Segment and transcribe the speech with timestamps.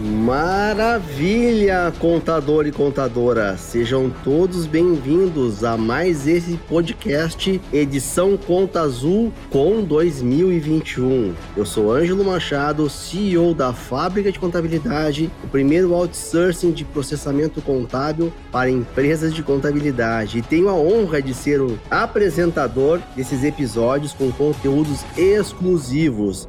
[0.00, 3.56] Maravilha, contador e contadora!
[3.56, 11.32] Sejam todos bem-vindos a mais esse podcast Edição Conta Azul com 2021.
[11.56, 18.32] Eu sou Ângelo Machado, CEO da Fábrica de Contabilidade, o primeiro outsourcing de processamento contábil
[18.50, 24.32] para empresas de contabilidade, e tenho a honra de ser o apresentador desses episódios com
[24.32, 26.48] conteúdos exclusivos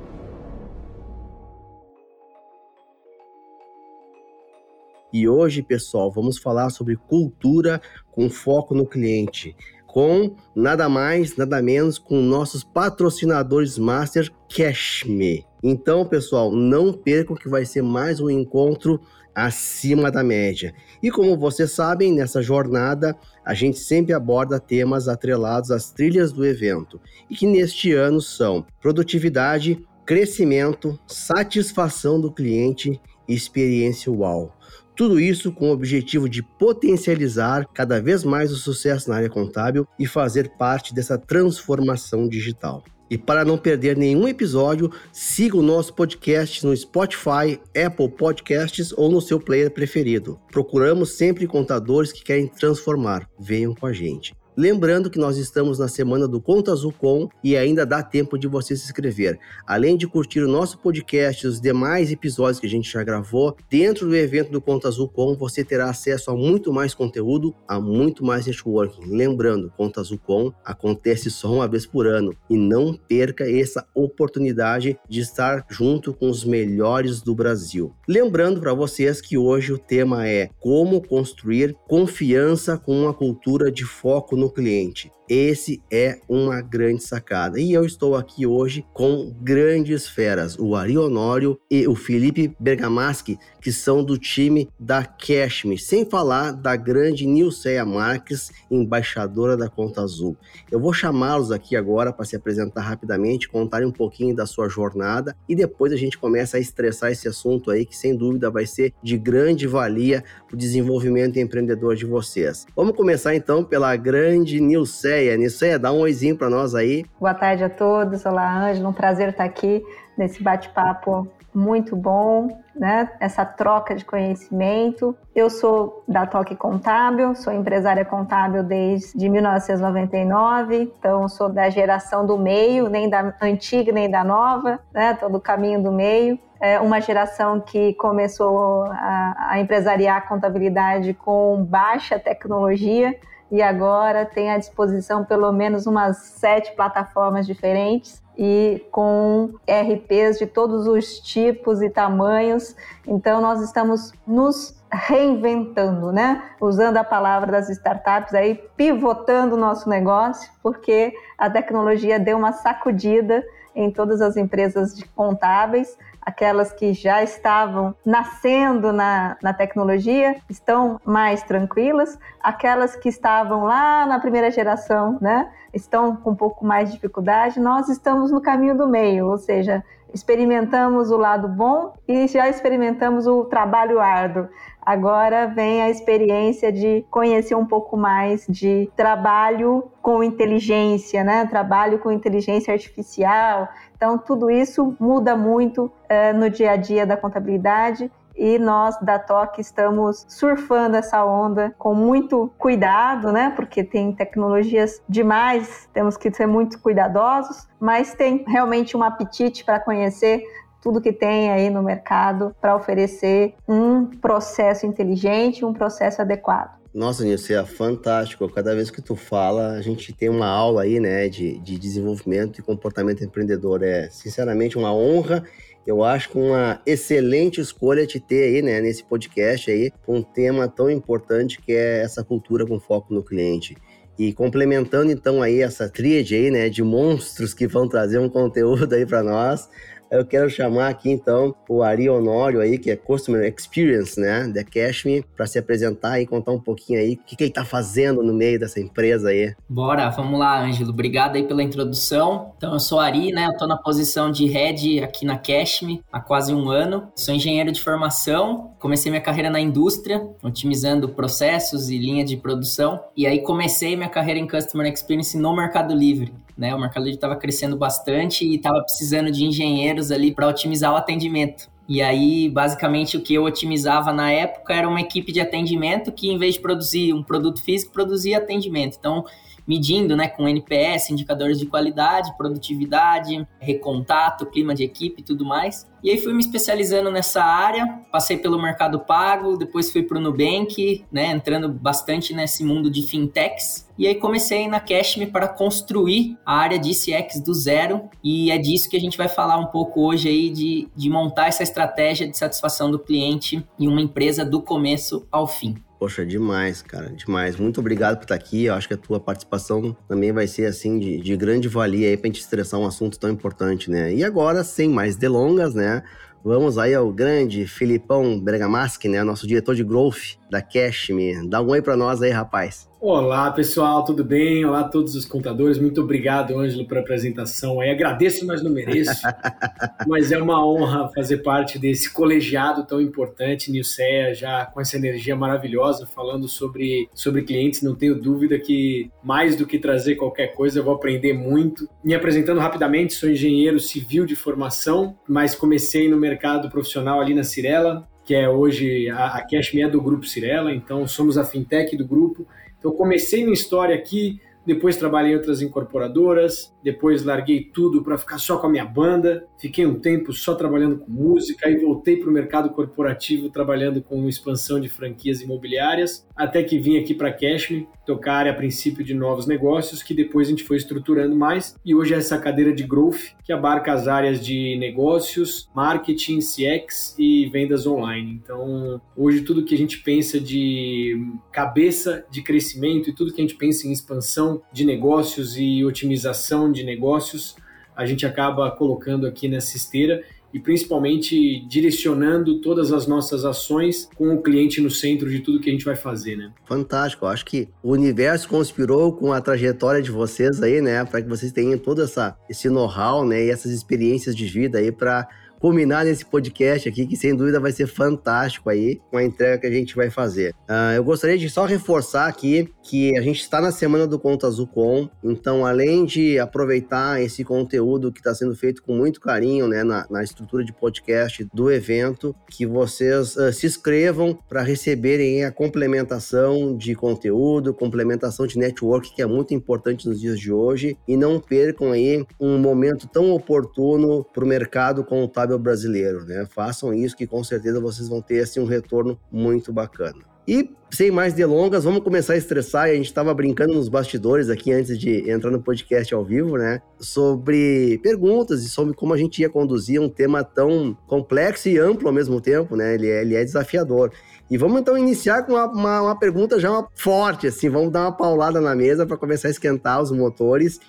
[5.18, 9.56] E hoje, pessoal, vamos falar sobre cultura com foco no cliente,
[9.88, 15.46] com nada mais, nada menos com nossos patrocinadores master Cashme.
[15.64, 19.00] Então, pessoal, não percam que vai ser mais um encontro
[19.34, 20.76] acima da média.
[21.02, 26.46] E como vocês sabem, nessa jornada a gente sempre aborda temas atrelados às trilhas do
[26.46, 34.52] evento e que neste ano são produtividade, crescimento, satisfação do cliente e experiência UAU.
[34.96, 39.86] Tudo isso com o objetivo de potencializar cada vez mais o sucesso na área contábil
[40.00, 42.84] e fazer parte dessa transformação digital.
[43.10, 49.12] E para não perder nenhum episódio, siga o nosso podcast no Spotify, Apple Podcasts ou
[49.12, 50.40] no seu player preferido.
[50.52, 53.30] Procuramos sempre contadores que querem transformar.
[53.40, 54.34] Venham com a gente.
[54.58, 58.48] Lembrando que nós estamos na semana do Conta Azul Com e ainda dá tempo de
[58.48, 59.38] você se inscrever.
[59.68, 63.58] Além de curtir o nosso podcast e os demais episódios que a gente já gravou,
[63.70, 67.82] dentro do evento do Conta Azul Com você terá acesso a muito mais conteúdo, a
[67.82, 69.14] muito mais networking.
[69.14, 74.98] Lembrando, Conta Azul Com acontece só uma vez por ano e não perca essa oportunidade
[75.10, 77.94] de estar junto com os melhores do Brasil.
[78.08, 83.84] Lembrando para vocês que hoje o tema é como construir confiança com uma cultura de
[83.84, 85.12] foco no no cliente.
[85.28, 87.60] Esse é uma grande sacada.
[87.60, 93.40] E eu estou aqui hoje com grandes feras, o Ari Honório e o Felipe Bergamaschi,
[93.60, 100.02] que são do time da Cashme, sem falar da grande Nilceia Marques, embaixadora da Conta
[100.02, 100.38] Azul.
[100.72, 105.36] Eu vou chamá-los aqui agora para se apresentar rapidamente, contarem um pouquinho da sua jornada
[105.50, 108.94] e depois a gente começa a estressar esse assunto aí que sem dúvida vai ser
[109.02, 112.68] de grande valia para o desenvolvimento empreendedor de vocês.
[112.76, 115.38] Vamos começar então pela grande Nilceia Niceia.
[115.38, 117.06] Niceia, dá um oizinho para nós aí.
[117.20, 118.26] Boa tarde a todos.
[118.26, 118.90] Olá, Ângelo.
[118.90, 119.84] Um prazer estar aqui
[120.18, 123.10] nesse bate-papo muito bom, né?
[123.20, 125.16] Essa troca de conhecimento.
[125.34, 132.38] Eu sou da Toque Contábil, sou empresária contábil desde 1999, então sou da geração do
[132.38, 135.14] meio, nem da antiga nem da nova, né?
[135.14, 136.38] Tô do caminho do meio.
[136.60, 143.16] É uma geração que começou a, a empresariar a contabilidade com baixa tecnologia
[143.52, 150.48] e agora tem à disposição pelo menos umas sete plataformas diferentes e com RPs de
[150.48, 152.76] todos os tipos e tamanhos.
[153.08, 156.44] Então nós estamos nos reinventando, né?
[156.60, 162.52] Usando a palavra das startups aí, pivotando o nosso negócio, porque a tecnologia deu uma
[162.52, 163.44] sacudida
[163.76, 171.44] em todas as empresas contábeis aquelas que já estavam nascendo na, na tecnologia estão mais
[171.44, 176.96] tranquilas, aquelas que estavam lá na primeira geração, né, estão com um pouco mais de
[176.96, 179.84] dificuldade, nós estamos no caminho do meio, ou seja,
[180.14, 184.48] experimentamos o lado bom e já experimentamos o trabalho árduo.
[184.82, 191.46] Agora vem a experiência de conhecer um pouco mais de trabalho com inteligência, né?
[191.48, 193.68] Trabalho com inteligência artificial.
[193.96, 199.18] Então, tudo isso muda muito uh, no dia a dia da contabilidade e nós da
[199.18, 203.54] TOC estamos surfando essa onda com muito cuidado, né?
[203.56, 209.80] Porque tem tecnologias demais, temos que ser muito cuidadosos, mas tem realmente um apetite para
[209.80, 210.44] conhecer
[210.82, 216.78] tudo que tem aí no mercado para oferecer um processo inteligente, um processo adequado.
[216.96, 218.48] Nossa, Nilce, é fantástico.
[218.48, 222.58] Cada vez que tu fala, a gente tem uma aula aí, né, de, de desenvolvimento
[222.58, 223.84] e comportamento empreendedor.
[223.84, 225.44] É, sinceramente, uma honra.
[225.86, 230.70] Eu acho que uma excelente escolha te ter aí, né, nesse podcast aí, um tema
[230.70, 233.76] tão importante que é essa cultura com foco no cliente.
[234.18, 238.96] E complementando então aí essa tríade aí, né, de monstros que vão trazer um conteúdo
[238.96, 239.68] aí para nós,
[240.10, 244.64] eu quero chamar aqui então o Ari Honório aí, que é Customer Experience, né, da
[244.64, 248.24] Cashme, para se apresentar e contar um pouquinho aí o que, que ele está fazendo
[248.24, 249.56] no meio dessa empresa aí.
[249.68, 250.90] Bora, vamos lá, Ângelo.
[250.90, 252.54] Obrigado aí pela introdução.
[252.58, 256.20] Então, eu sou Ari, né, eu tô na posição de head aqui na Cashme há
[256.20, 257.08] quase um ano.
[257.16, 263.00] Sou engenheiro de formação, comecei minha carreira na indústria, otimizando processos e linha de produção,
[263.16, 266.74] e aí comecei minha carreira em Customer Experience no Mercado Livre né?
[266.74, 271.70] O mercado estava crescendo bastante e estava precisando de engenheiros ali para otimizar o atendimento.
[271.88, 276.30] E aí, basicamente, o que eu otimizava na época era uma equipe de atendimento que,
[276.30, 278.98] em vez de produzir um produto físico, produzia atendimento.
[279.00, 279.24] Então,
[279.68, 285.88] medindo né, com NPS, indicadores de qualidade, produtividade, recontato, clima de equipe e tudo mais.
[286.04, 290.22] E aí fui me especializando nessa área, passei pelo Mercado Pago, depois fui para o
[290.22, 293.90] Nubank, né, entrando bastante nesse mundo de fintechs.
[293.98, 298.58] E aí comecei na Cashme para construir a área de CX do zero e é
[298.58, 302.28] disso que a gente vai falar um pouco hoje aí de, de montar essa estratégia
[302.28, 305.76] de satisfação do cliente em uma empresa do começo ao fim.
[306.06, 307.56] Poxa, demais, cara, demais.
[307.56, 308.66] Muito obrigado por estar aqui.
[308.66, 312.16] Eu acho que a tua participação também vai ser, assim, de, de grande valia aí
[312.16, 314.14] pra gente estressar um assunto tão importante, né?
[314.14, 316.04] E agora, sem mais delongas, né?
[316.44, 319.24] Vamos aí ao grande Filipão Bergamaschi, né?
[319.24, 321.50] Nosso diretor de growth da Cashme.
[321.50, 322.88] Dá um oi para nós aí, rapaz.
[323.02, 324.64] Olá, pessoal, tudo bem?
[324.64, 325.78] Olá a todos os contadores.
[325.78, 327.82] Muito obrigado, Ângelo, pela apresentação.
[327.82, 329.22] Aí agradeço, mas não mereço.
[330.08, 335.36] mas é uma honra fazer parte desse colegiado tão importante, Nilceia, já com essa energia
[335.36, 337.82] maravilhosa, falando sobre, sobre clientes.
[337.82, 341.88] Não tenho dúvida que mais do que trazer qualquer coisa, eu vou aprender muito.
[342.02, 347.44] Me apresentando rapidamente, sou engenheiro civil de formação, mas comecei no mercado profissional ali na
[347.44, 351.96] Cirela, que é hoje a, a Cashme é do grupo Cirela, então somos a fintech
[351.96, 352.48] do grupo.
[352.80, 358.38] Então, comecei minha história aqui, depois trabalhei em outras incorporadoras, depois larguei tudo para ficar
[358.38, 362.30] só com a minha banda, fiquei um tempo só trabalhando com música e voltei para
[362.30, 367.88] o mercado corporativo trabalhando com expansão de franquias imobiliárias, até que vim aqui para Cashme,
[368.06, 372.14] tocar a princípio de novos negócios, que depois a gente foi estruturando mais, e hoje
[372.14, 377.86] é essa cadeira de growth, que abarca as áreas de negócios, marketing, CX e vendas
[377.86, 378.40] online.
[378.44, 381.20] Então, hoje tudo que a gente pensa de
[381.52, 386.72] cabeça de crescimento e tudo que a gente pensa em expansão de negócios e otimização
[386.72, 387.56] de negócios,
[387.96, 390.24] a gente acaba colocando aqui nessa esteira
[390.56, 395.70] e principalmente direcionando todas as nossas ações com o cliente no centro de tudo que
[395.70, 396.50] a gente vai fazer, né?
[396.64, 397.26] Fantástico.
[397.26, 401.28] Eu acho que o universo conspirou com a trajetória de vocês aí, né, para que
[401.28, 405.28] vocês tenham todo essa esse know-how, né, e essas experiências de vida aí para
[405.60, 409.68] culminar nesse podcast aqui, que sem dúvida vai ser fantástico aí com a entrega que
[409.68, 410.54] a gente vai fazer.
[410.70, 414.48] Uh, eu gostaria de só reforçar aqui que a gente está na semana do Conta
[414.48, 419.68] Azul Com, então além de aproveitar esse conteúdo que está sendo feito com muito carinho
[419.68, 425.46] né, na, na, estrutura de podcast do evento, que vocês uh, se inscrevam para receberem
[425.46, 430.98] a complementação de conteúdo, complementação de network, que é muito importante nos dias de hoje,
[431.08, 436.46] e não percam aí um momento tão oportuno para o mercado contábil brasileiro, né?
[436.50, 440.20] Façam isso que com certeza vocês vão ter assim, um retorno muito bacana.
[440.48, 442.84] E sem mais delongas, vamos começar a estressar.
[442.84, 446.82] A gente estava brincando nos bastidores aqui antes de entrar no podcast ao vivo, né?
[447.00, 452.08] Sobre perguntas e sobre como a gente ia conduzir um tema tão complexo e amplo
[452.08, 452.94] ao mesmo tempo, né?
[452.94, 454.12] Ele é, ele é desafiador.
[454.50, 458.12] E vamos então iniciar com uma, uma, uma pergunta já forte, assim, vamos dar uma
[458.12, 460.80] paulada na mesa para começar a esquentar os motores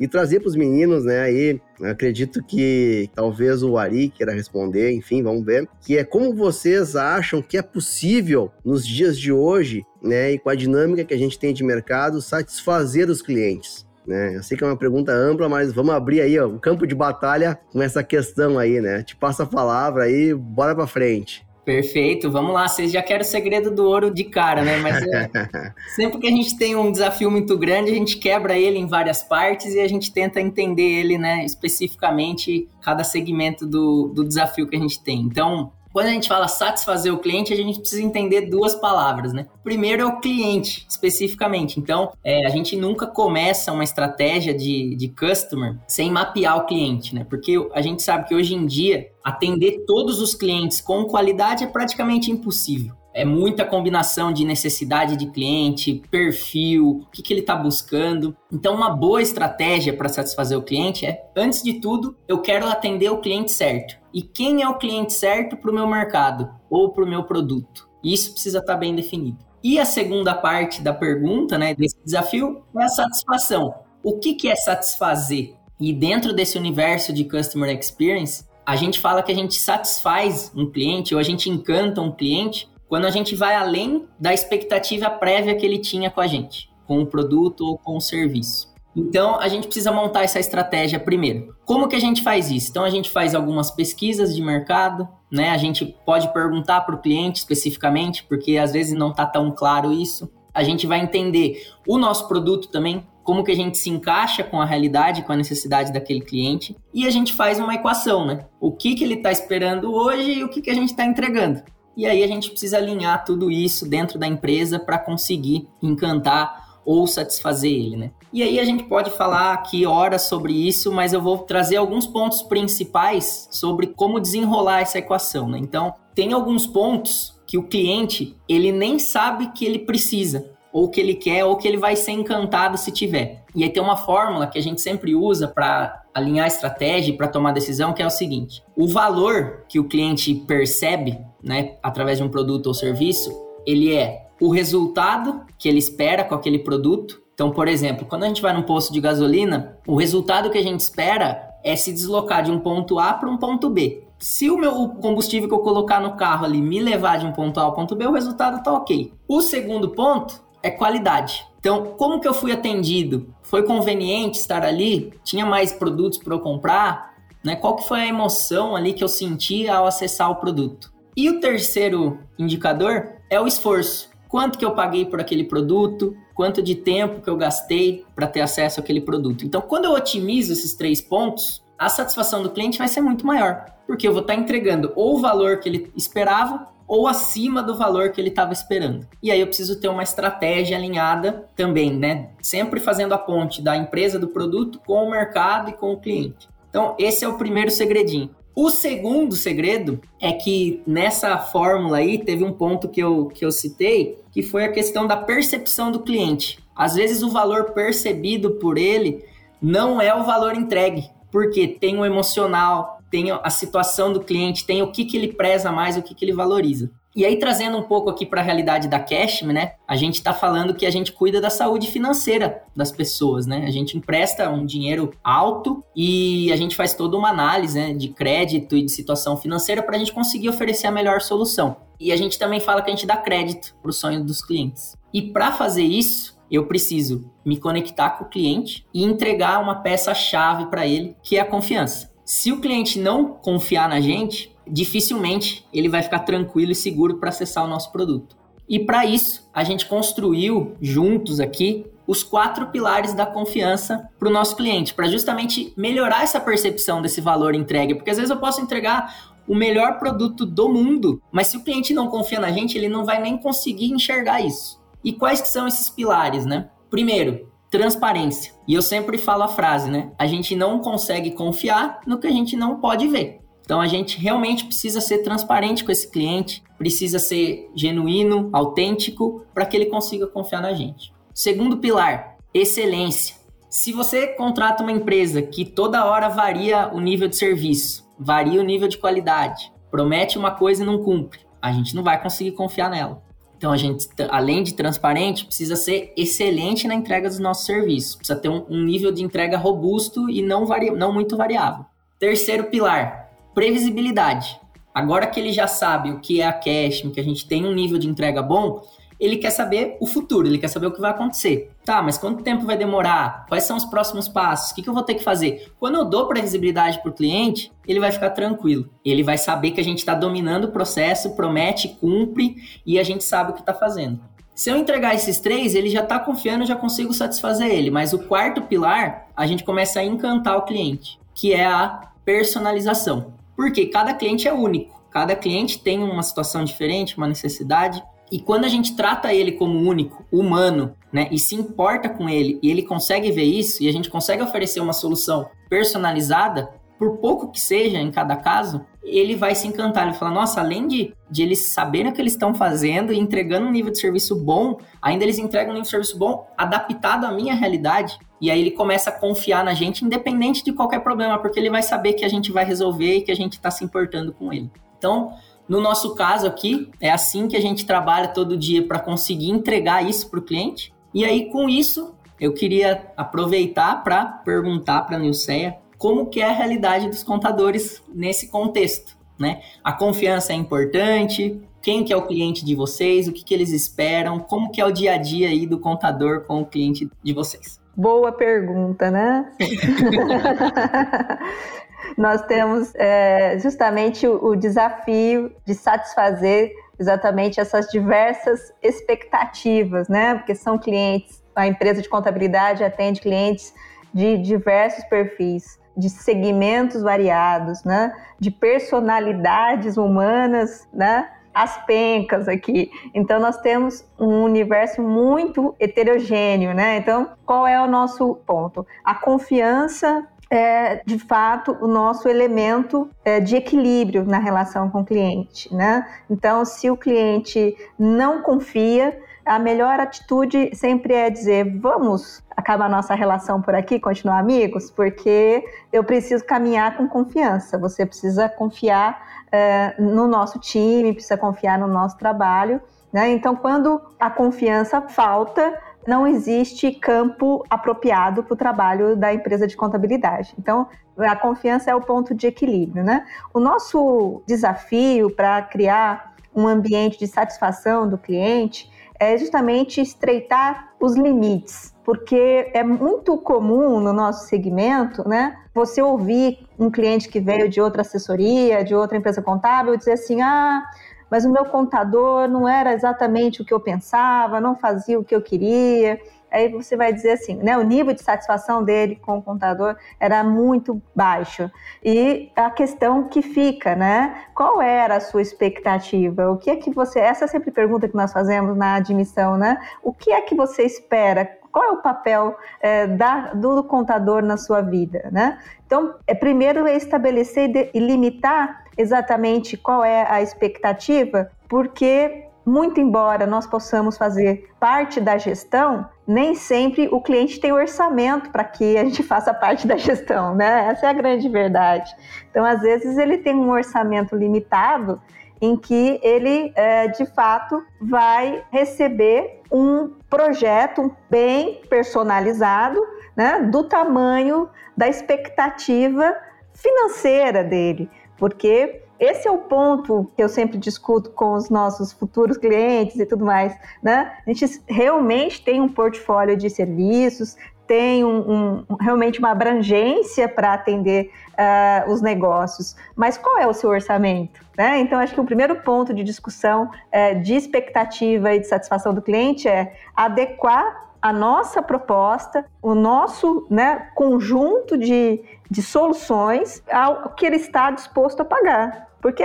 [0.00, 1.20] e trazer para os meninos, né?
[1.20, 5.68] Aí acredito que talvez o Ari queira responder, enfim, vamos ver.
[5.82, 10.32] Que é como vocês acham que é possível nos dias de hoje, né?
[10.32, 13.86] E com a dinâmica que a gente tem de mercado, satisfazer os clientes.
[14.06, 14.36] Né?
[14.36, 17.60] Eu sei que é uma pergunta ampla, mas vamos abrir aí o campo de batalha
[17.70, 19.02] com essa questão aí, né?
[19.02, 21.46] Te passo a palavra aí, bora para frente.
[21.64, 22.66] Perfeito, vamos lá.
[22.66, 24.78] Vocês já querem o segredo do ouro de cara, né?
[24.78, 25.30] Mas é,
[25.94, 29.22] sempre que a gente tem um desafio muito grande, a gente quebra ele em várias
[29.22, 34.76] partes e a gente tenta entender ele, né, especificamente, cada segmento do, do desafio que
[34.76, 35.20] a gente tem.
[35.20, 39.46] Então, quando a gente fala satisfazer o cliente, a gente precisa entender duas palavras, né?
[39.62, 41.80] Primeiro é o cliente, especificamente.
[41.80, 47.14] Então, é, a gente nunca começa uma estratégia de, de customer sem mapear o cliente,
[47.14, 47.24] né?
[47.28, 51.66] Porque a gente sabe que hoje em dia, atender todos os clientes com qualidade é
[51.66, 52.99] praticamente impossível.
[53.12, 58.36] É muita combinação de necessidade de cliente, perfil, o que, que ele está buscando.
[58.52, 63.10] Então, uma boa estratégia para satisfazer o cliente é, antes de tudo, eu quero atender
[63.10, 63.98] o cliente certo.
[64.14, 67.88] E quem é o cliente certo para o meu mercado ou para o meu produto?
[68.02, 69.38] Isso precisa estar tá bem definido.
[69.62, 73.74] E a segunda parte da pergunta, né, desse desafio, é a satisfação.
[74.02, 75.54] O que, que é satisfazer?
[75.78, 80.70] E dentro desse universo de Customer Experience, a gente fala que a gente satisfaz um
[80.70, 85.54] cliente ou a gente encanta um cliente quando a gente vai além da expectativa prévia
[85.54, 88.68] que ele tinha com a gente, com o produto ou com o serviço.
[88.96, 91.54] Então, a gente precisa montar essa estratégia primeiro.
[91.64, 92.68] Como que a gente faz isso?
[92.68, 95.50] Então, a gente faz algumas pesquisas de mercado, né?
[95.50, 99.92] A gente pode perguntar para o cliente especificamente, porque às vezes não está tão claro
[99.92, 100.28] isso.
[100.52, 104.60] A gente vai entender o nosso produto também, como que a gente se encaixa com
[104.60, 108.46] a realidade, com a necessidade daquele cliente, e a gente faz uma equação, né?
[108.60, 111.62] O que, que ele está esperando hoje e o que, que a gente está entregando.
[112.00, 117.06] E aí a gente precisa alinhar tudo isso dentro da empresa para conseguir encantar ou
[117.06, 118.10] satisfazer ele, né?
[118.32, 122.06] E aí a gente pode falar aqui horas sobre isso, mas eu vou trazer alguns
[122.06, 125.58] pontos principais sobre como desenrolar essa equação, né?
[125.58, 131.02] Então, tem alguns pontos que o cliente, ele nem sabe que ele precisa, ou que
[131.02, 133.44] ele quer, ou que ele vai ser encantado se tiver.
[133.54, 137.28] E aí tem uma fórmula que a gente sempre usa para alinhar a estratégia para
[137.28, 142.24] tomar decisão, que é o seguinte: o valor que o cliente percebe, né, através de
[142.24, 143.30] um produto ou serviço,
[143.66, 147.20] ele é o resultado que ele espera com aquele produto.
[147.34, 150.62] Então, por exemplo, quando a gente vai num posto de gasolina, o resultado que a
[150.62, 154.04] gente espera é se deslocar de um ponto A para um ponto B.
[154.18, 157.58] Se o meu combustível que eu colocar no carro ali me levar de um ponto
[157.58, 159.12] A ao ponto B, o resultado está ok.
[159.26, 161.46] O segundo ponto é qualidade.
[161.58, 163.34] Então, como que eu fui atendido?
[163.42, 165.12] Foi conveniente estar ali?
[165.22, 167.14] Tinha mais produtos para eu comprar?
[167.44, 167.56] Né?
[167.56, 170.92] Qual que foi a emoção ali que eu senti ao acessar o produto?
[171.20, 174.08] E o terceiro indicador é o esforço.
[174.26, 176.16] Quanto que eu paguei por aquele produto?
[176.34, 179.44] Quanto de tempo que eu gastei para ter acesso àquele produto?
[179.44, 183.66] Então, quando eu otimizo esses três pontos, a satisfação do cliente vai ser muito maior,
[183.86, 188.12] porque eu vou estar entregando ou o valor que ele esperava ou acima do valor
[188.12, 189.06] que ele estava esperando.
[189.22, 192.30] E aí eu preciso ter uma estratégia alinhada também, né?
[192.40, 196.48] Sempre fazendo a ponte da empresa do produto com o mercado e com o cliente.
[196.70, 198.30] Então, esse é o primeiro segredinho.
[198.54, 203.52] O segundo segredo é que nessa fórmula aí teve um ponto que eu, que eu
[203.52, 206.58] citei, que foi a questão da percepção do cliente.
[206.74, 209.24] Às vezes o valor percebido por ele
[209.62, 214.82] não é o valor entregue, porque tem o emocional, tem a situação do cliente, tem
[214.82, 216.90] o que, que ele preza mais, o que, que ele valoriza.
[217.14, 219.72] E aí, trazendo um pouco aqui para a realidade da Cashme, né?
[219.86, 223.64] A gente está falando que a gente cuida da saúde financeira das pessoas, né?
[223.66, 228.10] A gente empresta um dinheiro alto e a gente faz toda uma análise né, de
[228.10, 231.76] crédito e de situação financeira para a gente conseguir oferecer a melhor solução.
[231.98, 234.96] E a gente também fala que a gente dá crédito para o sonho dos clientes.
[235.12, 240.66] E para fazer isso, eu preciso me conectar com o cliente e entregar uma peça-chave
[240.66, 242.10] para ele, que é a confiança.
[242.24, 247.30] Se o cliente não confiar na gente, dificilmente ele vai ficar tranquilo e seguro para
[247.30, 248.36] acessar o nosso produto.
[248.68, 254.32] E para isso, a gente construiu juntos aqui os quatro pilares da confiança para o
[254.32, 257.94] nosso cliente, para justamente melhorar essa percepção desse valor entregue.
[257.94, 261.92] Porque às vezes eu posso entregar o melhor produto do mundo, mas se o cliente
[261.92, 264.80] não confia na gente, ele não vai nem conseguir enxergar isso.
[265.02, 266.68] E quais que são esses pilares, né?
[266.88, 268.52] Primeiro, transparência.
[268.68, 270.12] E eu sempre falo a frase, né?
[270.18, 273.40] A gente não consegue confiar no que a gente não pode ver.
[273.64, 279.64] Então a gente realmente precisa ser transparente com esse cliente, precisa ser genuíno, autêntico, para
[279.66, 281.12] que ele consiga confiar na gente.
[281.32, 283.36] Segundo pilar, excelência.
[283.68, 288.64] Se você contrata uma empresa que toda hora varia o nível de serviço, varia o
[288.64, 292.90] nível de qualidade, promete uma coisa e não cumpre, a gente não vai conseguir confiar
[292.90, 293.22] nela.
[293.60, 298.16] Então a gente, além de transparente, precisa ser excelente na entrega dos nossos serviços.
[298.16, 301.84] Precisa ter um, um nível de entrega robusto e não, não muito variável.
[302.18, 303.19] Terceiro pilar,
[303.54, 304.58] previsibilidade.
[304.94, 307.72] Agora que ele já sabe o que é a cash, que a gente tem um
[307.72, 308.82] nível de entrega bom,
[309.20, 311.70] ele quer saber o futuro, ele quer saber o que vai acontecer.
[311.84, 313.44] Tá, mas quanto tempo vai demorar?
[313.48, 314.70] Quais são os próximos passos?
[314.70, 315.70] O que, que eu vou ter que fazer?
[315.78, 318.88] Quando eu dou previsibilidade para o cliente, ele vai ficar tranquilo.
[319.04, 323.22] Ele vai saber que a gente está dominando o processo, promete, cumpre e a gente
[323.22, 324.20] sabe o que está fazendo.
[324.54, 327.90] Se eu entregar esses três, ele já está confiando, já consigo satisfazer ele.
[327.90, 333.39] Mas o quarto pilar, a gente começa a encantar o cliente, que é a personalização.
[333.60, 334.98] Porque cada cliente é único.
[335.10, 338.02] Cada cliente tem uma situação diferente, uma necessidade.
[338.32, 342.58] E quando a gente trata ele como único, humano, né, e se importa com ele,
[342.62, 347.52] e ele consegue ver isso, e a gente consegue oferecer uma solução personalizada, por pouco
[347.52, 350.06] que seja em cada caso, ele vai se encantar.
[350.06, 353.66] Ele fala, nossa, além de, de eles saberem o que eles estão fazendo e entregando
[353.66, 357.32] um nível de serviço bom, ainda eles entregam um nível de serviço bom adaptado à
[357.32, 358.18] minha realidade.
[358.40, 361.82] E aí ele começa a confiar na gente, independente de qualquer problema, porque ele vai
[361.82, 364.70] saber que a gente vai resolver e que a gente está se importando com ele.
[364.96, 365.34] Então,
[365.68, 370.04] no nosso caso aqui, é assim que a gente trabalha todo dia para conseguir entregar
[370.08, 370.92] isso para o cliente.
[371.12, 376.48] E aí, com isso, eu queria aproveitar para perguntar para a Nilceia como que é
[376.48, 379.60] a realidade dos contadores nesse contexto, né?
[379.84, 383.70] A confiança é importante, quem que é o cliente de vocês, o que, que eles
[383.70, 387.34] esperam, como que é o dia a dia aí do contador com o cliente de
[387.34, 387.78] vocês?
[387.94, 389.52] Boa pergunta, né?
[392.16, 400.36] nós temos é, justamente o, o desafio de satisfazer exatamente essas diversas expectativas, né?
[400.36, 403.74] Porque são clientes A empresa de contabilidade atende clientes
[404.14, 408.12] de diversos perfis, de segmentos variados, né?
[408.38, 411.28] De personalidades humanas, né?
[411.52, 412.90] As pencas aqui.
[413.12, 416.96] Então nós temos um universo muito heterogêneo, né?
[416.96, 418.86] Então, qual é o nosso ponto?
[419.04, 425.04] A confiança é, de fato, o nosso elemento é, de equilíbrio na relação com o
[425.04, 426.04] cliente, né?
[426.28, 429.16] Então, se o cliente não confia,
[429.50, 435.64] a melhor atitude sempre é dizer: vamos acabar nossa relação por aqui, continuar amigos, porque
[435.92, 437.76] eu preciso caminhar com confiança.
[437.76, 442.80] Você precisa confiar é, no nosso time, precisa confiar no nosso trabalho.
[443.12, 443.30] Né?
[443.32, 445.76] Então, quando a confiança falta,
[446.06, 450.54] não existe campo apropriado para o trabalho da empresa de contabilidade.
[450.56, 450.86] Então,
[451.18, 453.02] a confiança é o ponto de equilíbrio.
[453.02, 453.26] Né?
[453.52, 458.88] O nosso desafio para criar um ambiente de satisfação do cliente
[459.20, 466.66] é justamente estreitar os limites, porque é muito comum no nosso segmento, né, você ouvir
[466.78, 470.82] um cliente que veio de outra assessoria, de outra empresa contábil, dizer assim, ah,
[471.30, 475.34] mas o meu contador não era exatamente o que eu pensava, não fazia o que
[475.34, 476.18] eu queria
[476.50, 480.42] aí você vai dizer assim, né, o nível de satisfação dele com o contador era
[480.42, 481.70] muito baixo.
[482.02, 486.50] E a questão que fica, né, qual era a sua expectativa?
[486.50, 489.78] O que é que você, essa é sempre pergunta que nós fazemos na admissão, né?
[490.02, 491.58] O que é que você espera?
[491.72, 495.58] Qual é o papel é, da, do contador na sua vida, né?
[495.86, 502.49] Então, é primeiro é estabelecer e, de, e limitar exatamente qual é a expectativa, porque
[502.64, 508.64] muito embora nós possamos fazer parte da gestão, nem sempre o cliente tem orçamento para
[508.64, 510.88] que a gente faça parte da gestão, né?
[510.90, 512.14] Essa é a grande verdade.
[512.50, 515.20] Então, às vezes, ele tem um orçamento limitado
[515.60, 523.00] em que ele, é, de fato, vai receber um projeto bem personalizado,
[523.36, 526.34] né, do tamanho da expectativa
[526.74, 532.56] financeira dele, porque esse é o ponto que eu sempre discuto com os nossos futuros
[532.56, 534.32] clientes e tudo mais, né?
[534.46, 537.54] A gente realmente tem um portfólio de serviços,
[537.86, 543.74] tem um, um, realmente uma abrangência para atender uh, os negócios, mas qual é o
[543.74, 544.64] seu orçamento?
[544.78, 545.00] Né?
[545.00, 549.20] Então, acho que o primeiro ponto de discussão uh, de expectativa e de satisfação do
[549.20, 557.44] cliente é adequar a nossa proposta, o nosso né, conjunto de, de soluções ao que
[557.44, 559.09] ele está disposto a pagar.
[559.20, 559.44] Porque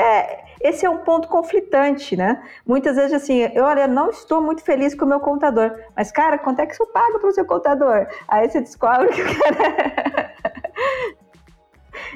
[0.62, 2.42] esse é um ponto conflitante, né?
[2.66, 6.38] Muitas vezes assim, eu olha, não estou muito feliz com o meu contador, mas cara,
[6.38, 8.08] quanto é que você paga para o seu contador?
[8.28, 10.34] Aí você descobre que o cara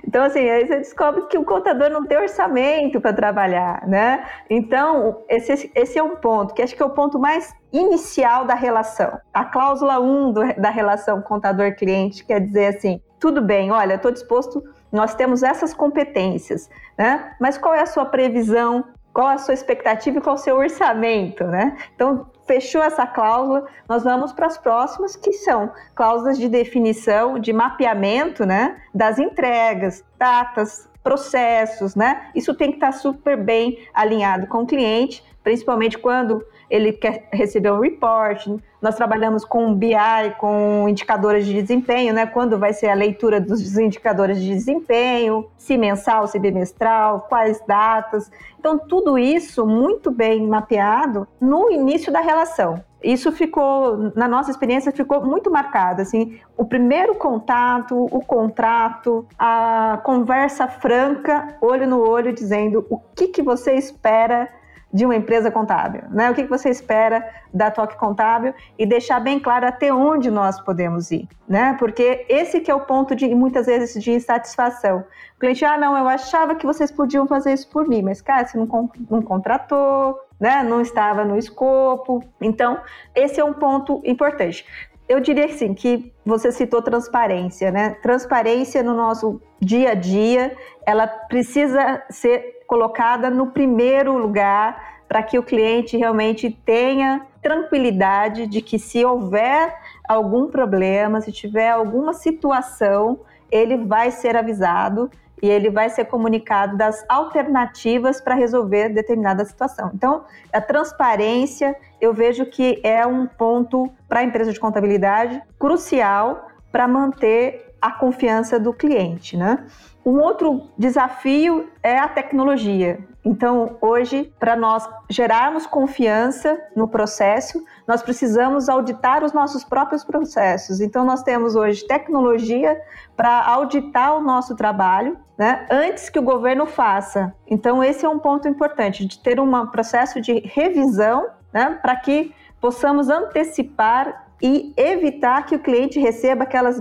[0.05, 4.25] Então, assim, aí você descobre que o contador não tem orçamento para trabalhar, né?
[4.49, 8.55] Então, esse, esse é um ponto, que acho que é o ponto mais inicial da
[8.55, 9.19] relação.
[9.33, 14.63] A cláusula 1 do, da relação contador-cliente quer dizer assim, tudo bem, olha, estou disposto
[14.91, 17.35] nós temos essas competências, né?
[17.39, 18.85] Mas qual é a sua previsão?
[19.13, 21.77] Qual a sua expectativa e qual o seu orçamento, né?
[21.95, 27.51] Então, fechou essa cláusula, nós vamos para as próximas, que são cláusulas de definição, de
[27.51, 28.77] mapeamento, né?
[28.93, 32.29] Das entregas, datas, processos, né?
[32.35, 37.71] Isso tem que estar super bem alinhado com o cliente, principalmente quando ele quer receber
[37.71, 38.47] um report.
[38.81, 39.95] Nós trabalhamos com BI,
[40.39, 42.25] com indicadores de desempenho, né?
[42.25, 48.31] Quando vai ser a leitura dos indicadores de desempenho, se mensal, se bimestral, quais datas.
[48.59, 52.83] Então, tudo isso muito bem mapeado no início da relação.
[53.01, 56.01] Isso ficou, na nossa experiência, ficou muito marcado.
[56.01, 63.27] Assim, o primeiro contato, o contrato, a conversa franca, olho no olho, dizendo o que,
[63.29, 64.49] que você espera
[64.91, 66.31] de uma empresa contábil, né?
[66.31, 71.11] O que você espera da Toque Contábil e deixar bem claro até onde nós podemos
[71.11, 71.75] ir, né?
[71.77, 75.03] Porque esse que é o ponto de muitas vezes de insatisfação.
[75.35, 78.45] O cliente, ah, não, eu achava que vocês podiam fazer isso por mim, mas cara,
[78.45, 80.63] você não, não contratou, né?
[80.63, 82.23] Não estava no escopo.
[82.41, 82.79] Então,
[83.13, 84.65] esse é um ponto importante.
[85.09, 87.97] Eu diria assim que você citou transparência, né?
[88.01, 95.39] Transparência no nosso dia a dia, ela precisa ser colocada no primeiro lugar para que
[95.39, 99.75] o cliente realmente tenha tranquilidade de que se houver
[100.07, 105.09] algum problema, se tiver alguma situação, ele vai ser avisado
[105.41, 109.91] e ele vai ser comunicado das alternativas para resolver determinada situação.
[109.93, 116.47] Então, a transparência, eu vejo que é um ponto para a empresa de contabilidade crucial
[116.71, 119.65] para manter a confiança do cliente, né?
[120.05, 122.99] Um outro desafio é a tecnologia.
[123.23, 130.79] Então, hoje, para nós gerarmos confiança no processo, nós precisamos auditar os nossos próprios processos.
[130.79, 132.79] Então, nós temos hoje tecnologia
[133.17, 137.33] para auditar o nosso trabalho, né, antes que o governo faça.
[137.47, 142.31] Então, esse é um ponto importante, de ter um processo de revisão, né, para que
[142.61, 146.79] possamos antecipar e evitar que o cliente receba aquelas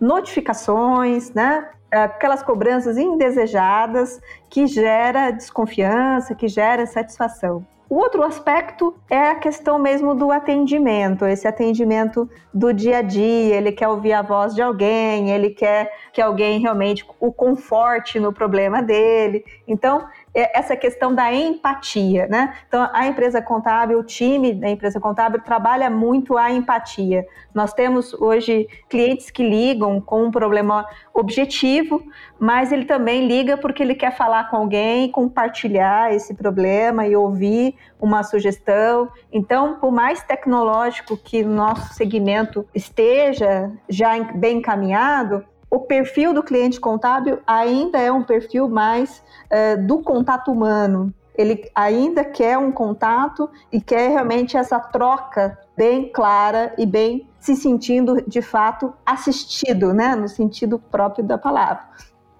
[0.00, 7.64] notificações, né, aquelas cobranças indesejadas que gera desconfiança, que gera satisfação.
[7.90, 13.56] O outro aspecto é a questão mesmo do atendimento, esse atendimento do dia a dia.
[13.56, 18.30] Ele quer ouvir a voz de alguém, ele quer que alguém realmente o conforte no
[18.30, 19.42] problema dele.
[19.66, 22.54] Então, essa questão da empatia, né?
[22.66, 27.26] Então, a empresa contábil, o time da empresa contábil trabalha muito a empatia.
[27.54, 32.02] Nós temos hoje clientes que ligam com um problema objetivo,
[32.38, 37.74] mas ele também liga porque ele quer falar com alguém, compartilhar esse problema e ouvir
[38.00, 39.08] uma sugestão.
[39.32, 46.80] Então, por mais tecnológico que nosso segmento esteja já bem encaminhado, o perfil do cliente
[46.80, 51.12] contábil ainda é um perfil mais uh, do contato humano.
[51.36, 57.54] Ele ainda quer um contato e quer realmente essa troca bem clara e bem se
[57.54, 61.84] sentindo de fato assistido, né, no sentido próprio da palavra.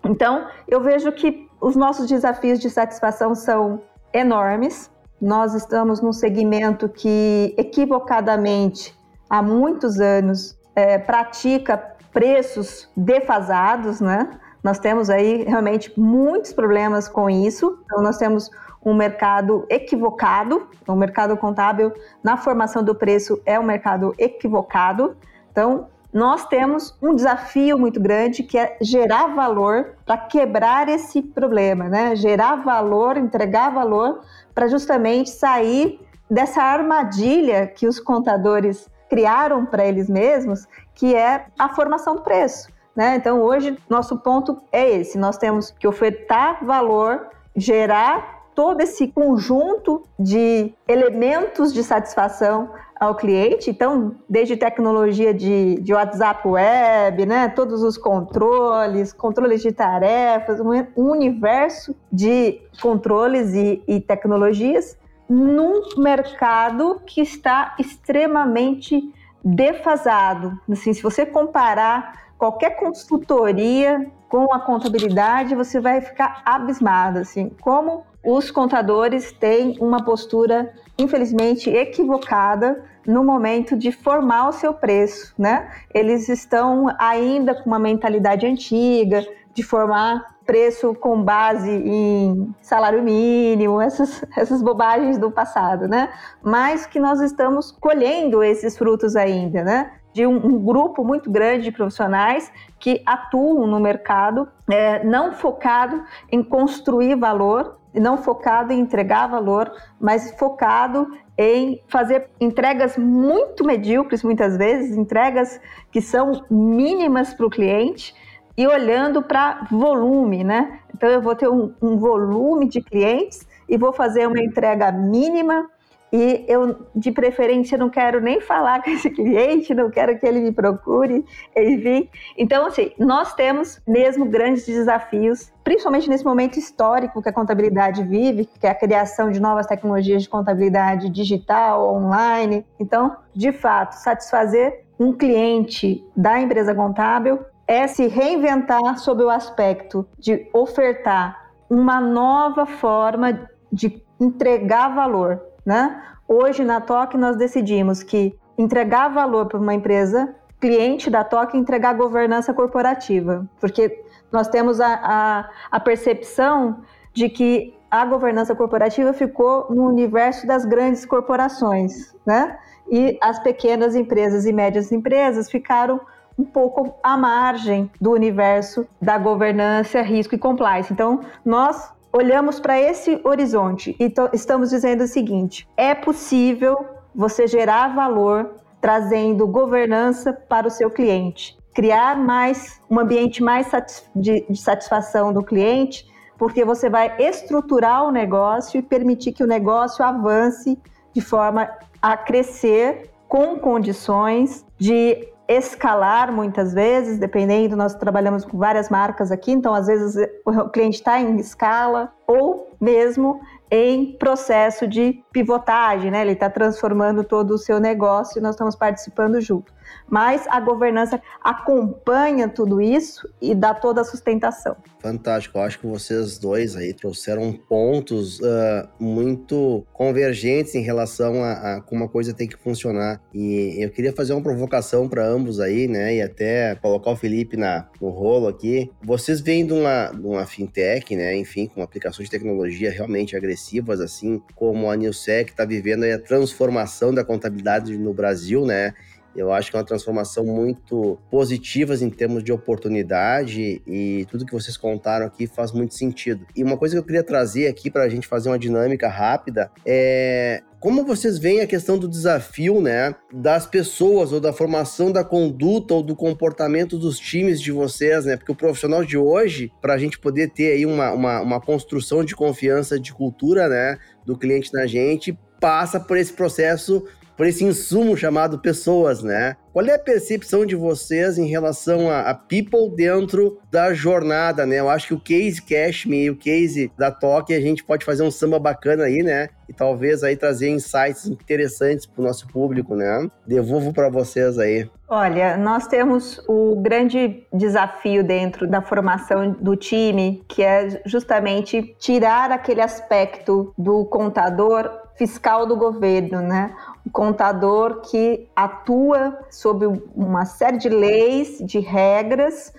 [0.05, 3.81] Então, eu vejo que os nossos desafios de satisfação são
[4.13, 4.91] enormes.
[5.21, 8.97] Nós estamos num segmento que equivocadamente
[9.29, 14.29] há muitos anos é, pratica preços defasados, né?
[14.61, 17.79] Nós temos aí realmente muitos problemas com isso.
[17.85, 18.51] Então, nós temos
[18.85, 25.17] um mercado equivocado, o mercado contábil na formação do preço é um mercado equivocado.
[25.53, 31.89] Então, nós temos um desafio muito grande que é gerar valor para quebrar esse problema,
[31.89, 32.17] né?
[32.17, 40.09] Gerar valor, entregar valor para justamente sair dessa armadilha que os contadores criaram para eles
[40.09, 40.67] mesmos,
[40.99, 42.69] que é a formação do preço.
[42.95, 43.15] Né?
[43.15, 50.03] Então, hoje, nosso ponto é esse: nós temos que ofertar valor, gerar todo esse conjunto
[50.19, 53.71] de elementos de satisfação ao cliente.
[53.71, 60.85] Então, desde tecnologia de, de WhatsApp web, né, todos os controles, controles de tarefas, um,
[60.97, 70.59] universo de controles e, e tecnologias num mercado que está extremamente defasado.
[70.71, 78.05] Assim, se você comparar qualquer consultoria com a contabilidade, você vai ficar abismado, assim, como
[78.25, 85.71] os contadores têm uma postura, infelizmente, equivocada no momento de formar o seu preço, né?
[85.95, 89.27] Eles estão ainda com uma mentalidade antiga
[89.59, 96.11] de formar preço com base em salário mínimo, essas, essas bobagens do passado, né?
[96.41, 99.95] Mas que nós estamos colhendo esses frutos ainda, né?
[100.15, 106.05] De um, um grupo muito grande de profissionais que atuam no mercado, é, não focado
[106.31, 114.23] em construir valor, não focado em entregar valor, mas focado em fazer entregas muito medíocres,
[114.23, 118.15] muitas vezes, entregas que são mínimas para o cliente
[118.59, 120.81] e olhando para volume, né?
[120.93, 125.71] Então eu vou ter um, um, volume de clientes e vou fazer uma entrega mínima
[126.13, 130.41] e eu de preferência não quero nem falar com esse cliente, não quero que ele
[130.41, 131.25] me procure,
[131.57, 132.09] enfim.
[132.37, 138.45] Então assim, nós temos mesmo grandes desafios, principalmente nesse momento histórico que a contabilidade vive,
[138.45, 142.67] que é a criação de novas tecnologias de contabilidade digital, online.
[142.81, 150.09] Então, de fato, satisfazer um cliente da empresa contábil é se reinventar sob o aspecto
[150.19, 156.03] de ofertar uma nova forma de entregar valor, né?
[156.27, 161.95] Hoje na TOC nós decidimos que entregar valor para uma empresa cliente da TOC entregar
[161.95, 164.03] governança corporativa, porque
[164.33, 166.81] nós temos a, a, a percepção
[167.13, 172.59] de que a governança corporativa ficou no universo das grandes corporações, né?
[172.91, 176.01] E as pequenas empresas e médias empresas ficaram
[176.39, 180.93] um pouco à margem do universo da governança, risco e compliance.
[180.93, 186.79] Então, nós olhamos para esse horizonte e estamos dizendo o seguinte: é possível
[187.15, 193.69] você gerar valor trazendo governança para o seu cliente, criar mais um ambiente mais
[194.15, 196.07] de, de satisfação do cliente,
[196.39, 200.79] porque você vai estruturar o negócio e permitir que o negócio avance
[201.13, 201.69] de forma
[202.01, 209.51] a crescer com condições de escalar muitas vezes, dependendo, nós trabalhamos com várias marcas aqui,
[209.51, 216.21] então às vezes o cliente está em escala ou mesmo em processo de pivotagem, né?
[216.21, 219.73] Ele está transformando todo o seu negócio e nós estamos participando junto
[220.09, 224.77] mas a governança acompanha tudo isso e dá toda a sustentação.
[225.01, 231.53] Fantástico, eu acho que vocês dois aí trouxeram pontos uh, muito convergentes em relação a,
[231.53, 233.21] a, como a coisa tem que funcionar.
[233.33, 236.17] E eu queria fazer uma provocação para ambos aí, né?
[236.17, 238.91] E até colocar o Felipe na, no rolo aqui.
[239.03, 241.37] Vocês vêm de uma, de uma fintech, né?
[241.37, 247.13] Enfim, com aplicações de tecnologia realmente agressivas, assim como a Newsec está vivendo a transformação
[247.13, 248.95] da contabilidade no Brasil, né?
[249.37, 254.53] Eu acho que é uma transformação muito positiva em termos de oportunidade e tudo que
[254.53, 256.45] vocês contaram aqui faz muito sentido.
[256.57, 259.71] E uma coisa que eu queria trazer aqui para a gente fazer uma dinâmica rápida
[259.87, 265.25] é como vocês veem a questão do desafio, né, das pessoas ou da formação da
[265.25, 268.37] conduta ou do comportamento dos times de vocês, né?
[268.37, 272.25] Porque o profissional de hoje, para a gente poder ter aí uma, uma, uma construção
[272.25, 277.05] de confiança, de cultura, né, do cliente na gente, passa por esse processo
[277.39, 279.57] por esse insumo chamado pessoas, né?
[279.73, 284.81] Qual é a percepção de vocês em relação a, a, people dentro da jornada, né?
[284.81, 288.25] Eu acho que o case Cashme e o case da Toque, a gente pode fazer
[288.25, 289.51] um samba bacana aí, né?
[289.69, 293.31] E talvez aí trazer insights interessantes para o nosso público, né?
[293.47, 294.91] Devolvo para vocês aí.
[295.09, 302.51] Olha, nós temos o grande desafio dentro da formação do time, que é justamente tirar
[302.51, 306.75] aquele aspecto do contador fiscal do governo, né?
[307.09, 312.73] Contador que atua sob uma série de leis, de regras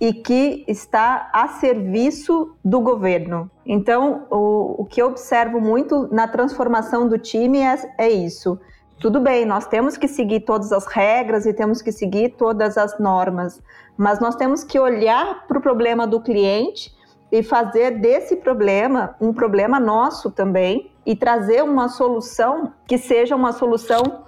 [0.00, 3.50] e que está a serviço do governo.
[3.64, 8.58] Então, o, o que eu observo muito na transformação do time é, é isso.
[9.00, 12.98] Tudo bem, nós temos que seguir todas as regras e temos que seguir todas as
[13.00, 13.60] normas,
[13.96, 16.94] mas nós temos que olhar para o problema do cliente
[17.32, 23.52] e fazer desse problema um problema nosso também e trazer uma solução que seja uma
[23.52, 24.24] solução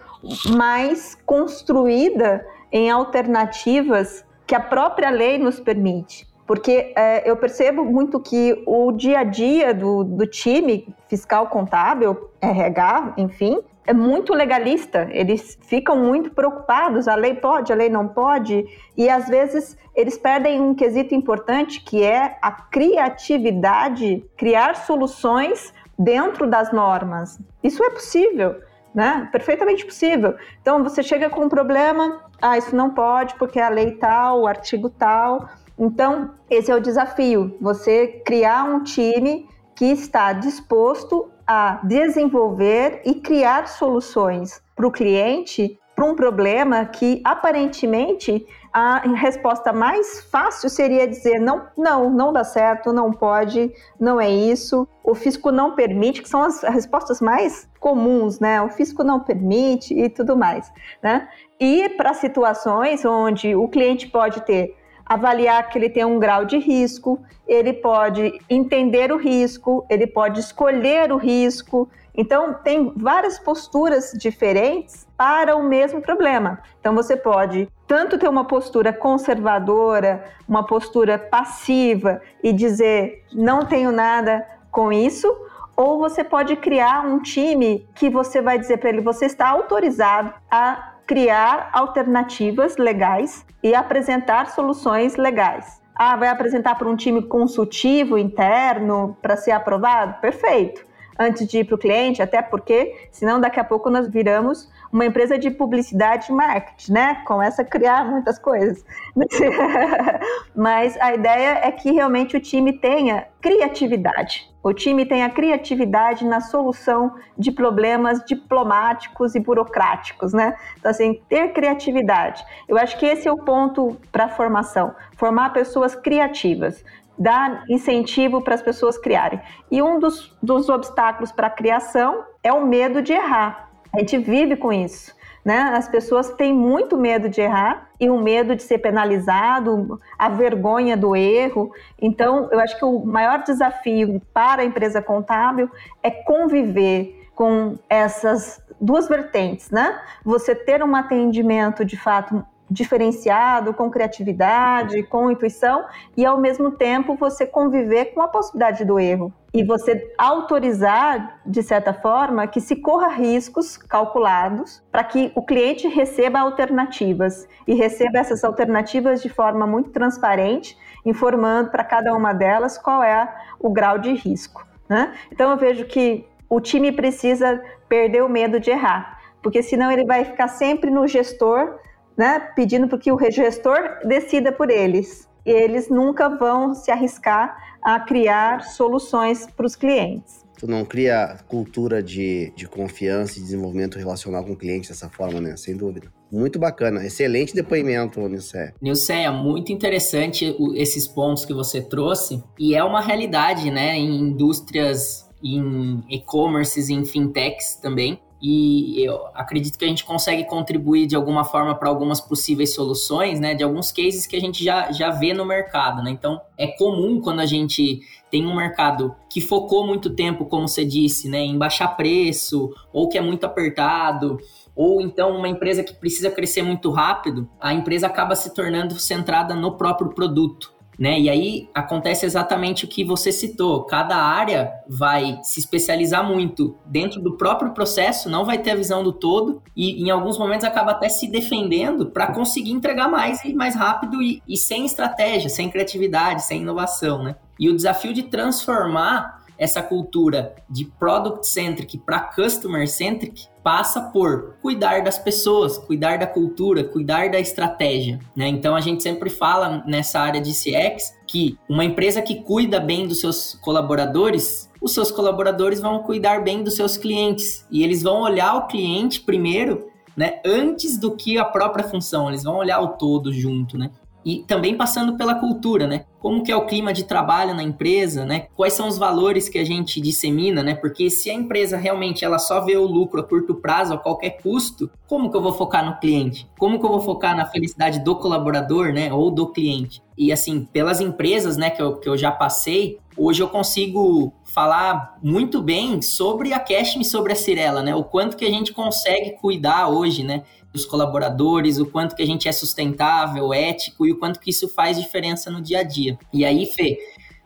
[0.57, 6.27] mais construída em alternativas que a própria lei nos permite.
[6.47, 12.31] Porque é, eu percebo muito que o dia a dia do, do time fiscal contábil,
[12.41, 18.09] RH, enfim, é muito legalista, eles ficam muito preocupados, a lei pode, a lei não
[18.09, 18.65] pode,
[18.97, 26.49] e às vezes eles perdem um quesito importante que é a criatividade, criar soluções dentro
[26.49, 27.39] das normas.
[27.63, 28.61] Isso é possível,
[28.95, 29.29] né?
[29.33, 30.35] Perfeitamente possível.
[30.61, 34.47] Então você chega com um problema, ah, isso não pode porque a lei tal, o
[34.47, 35.49] artigo tal.
[35.79, 43.15] Então, esse é o desafio, você criar um time que está disposto a desenvolver e
[43.17, 51.07] criar soluções para o cliente para um problema que aparentemente a resposta mais fácil seria
[51.07, 54.89] dizer não, não, não dá certo, não pode, não é isso.
[55.05, 58.61] O fisco não permite, que são as respostas mais comuns, né?
[58.61, 61.29] O fisco não permite e tudo mais, né?
[61.61, 66.59] E para situações onde o cliente pode ter avaliar que ele tem um grau de
[66.59, 71.89] risco, ele pode entender o risco, ele pode escolher o risco.
[72.17, 76.61] Então, tem várias posturas diferentes para o mesmo problema.
[76.81, 83.91] Então, você pode tanto ter uma postura conservadora, uma postura passiva e dizer não tenho
[83.91, 85.29] nada com isso,
[85.77, 90.33] ou você pode criar um time que você vai dizer para ele você está autorizado
[90.51, 95.83] a criar alternativas legais e apresentar soluções legais.
[95.95, 100.21] Ah, vai apresentar para um time consultivo interno para ser aprovado?
[100.21, 100.85] Perfeito.
[101.19, 105.05] Antes de ir para o cliente, até porque, senão daqui a pouco nós viramos uma
[105.05, 107.23] empresa de publicidade e marketing, né?
[107.27, 108.85] Começa a criar muitas coisas.
[110.55, 114.49] Mas a ideia é que realmente o time tenha criatividade.
[114.63, 120.57] O time tenha criatividade na solução de problemas diplomáticos e burocráticos, né?
[120.79, 122.45] Então, assim, ter criatividade.
[122.69, 124.95] Eu acho que esse é o ponto para a formação.
[125.17, 126.85] Formar pessoas criativas
[127.19, 129.41] dar incentivo para as pessoas criarem.
[129.71, 133.71] E um dos, dos obstáculos para a criação é o medo de errar.
[133.93, 135.15] A gente vive com isso.
[135.45, 135.59] Né?
[135.59, 140.97] As pessoas têm muito medo de errar e o medo de ser penalizado, a vergonha
[140.97, 141.71] do erro.
[142.01, 145.71] Então, eu acho que o maior desafio para a empresa contábil
[146.03, 150.01] é conviver com essas duas vertentes, né?
[150.25, 155.85] Você ter um atendimento de fato diferenciado, com criatividade, com intuição
[156.17, 161.63] e ao mesmo tempo você conviver com a possibilidade do erro e você autorizar, de
[161.63, 168.19] certa forma, que se corra riscos calculados para que o cliente receba alternativas e receba
[168.19, 173.99] essas alternativas de forma muito transparente, informando para cada uma delas qual é o grau
[173.99, 174.67] de risco.
[174.89, 175.15] Né?
[175.31, 180.05] Então eu vejo que o time precisa perder o medo de errar, porque senão ele
[180.05, 181.79] vai ficar sempre no gestor,
[182.17, 185.29] né, pedindo para que o gestor decida por eles.
[185.45, 190.43] E eles nunca vão se arriscar a criar soluções para os clientes.
[190.59, 195.41] Tu não cria cultura de, de confiança e desenvolvimento relacional com o cliente dessa forma,
[195.41, 195.57] né?
[195.57, 196.11] Sem dúvida.
[196.33, 197.05] Muito bacana.
[197.05, 198.73] Excelente depoimento, Nilcé.
[198.81, 202.43] Nilcé, é muito interessante esses pontos que você trouxe.
[202.59, 203.97] E é uma realidade, né?
[203.97, 211.07] Em indústrias, em e-commerces, em fintechs também e eu acredito que a gente consegue contribuir
[211.07, 214.93] de alguma forma para algumas possíveis soluções, né, de alguns cases que a gente já,
[214.93, 216.11] já vê no mercado, né?
[216.11, 220.85] Então, é comum quando a gente tem um mercado que focou muito tempo, como você
[220.85, 224.39] disse, né, em baixar preço, ou que é muito apertado,
[224.75, 229.55] ou então uma empresa que precisa crescer muito rápido, a empresa acaba se tornando centrada
[229.55, 231.19] no próprio produto né?
[231.19, 233.85] E aí acontece exatamente o que você citou.
[233.85, 239.03] Cada área vai se especializar muito dentro do próprio processo, não vai ter a visão
[239.03, 243.55] do todo e em alguns momentos acaba até se defendendo para conseguir entregar mais e
[243.55, 247.37] mais rápido e, e sem estratégia, sem criatividade, sem inovação, né?
[247.59, 254.57] E o desafio de transformar essa cultura de product centric para customer centric passa por
[254.61, 258.47] cuidar das pessoas, cuidar da cultura, cuidar da estratégia, né?
[258.47, 263.09] Então a gente sempre fala nessa área de CX que uma empresa que cuida bem
[263.09, 268.21] dos seus colaboradores, os seus colaboradores vão cuidar bem dos seus clientes e eles vão
[268.21, 272.89] olhar o cliente primeiro, né, antes do que a própria função, eles vão olhar o
[272.89, 273.91] todo junto, né?
[274.25, 276.05] E também passando pela cultura, né?
[276.19, 278.47] Como que é o clima de trabalho na empresa, né?
[278.57, 280.75] Quais são os valores que a gente dissemina, né?
[280.75, 284.39] Porque se a empresa realmente ela só vê o lucro a curto prazo a qualquer
[284.43, 286.49] custo, como que eu vou focar no cliente?
[286.59, 289.13] Como que eu vou focar na felicidade do colaborador, né?
[289.13, 290.03] Ou do cliente?
[290.17, 295.19] E assim, pelas empresas, né, que eu, que eu já passei, hoje eu consigo falar
[295.23, 297.95] muito bem sobre a Cashme, sobre a Cirela, né?
[297.95, 300.45] O quanto que a gente consegue cuidar hoje, né?
[300.75, 304.69] Dos colaboradores, o quanto que a gente é sustentável, ético e o quanto que isso
[304.69, 306.19] faz diferença no dia a dia.
[306.33, 306.99] E aí, Fê,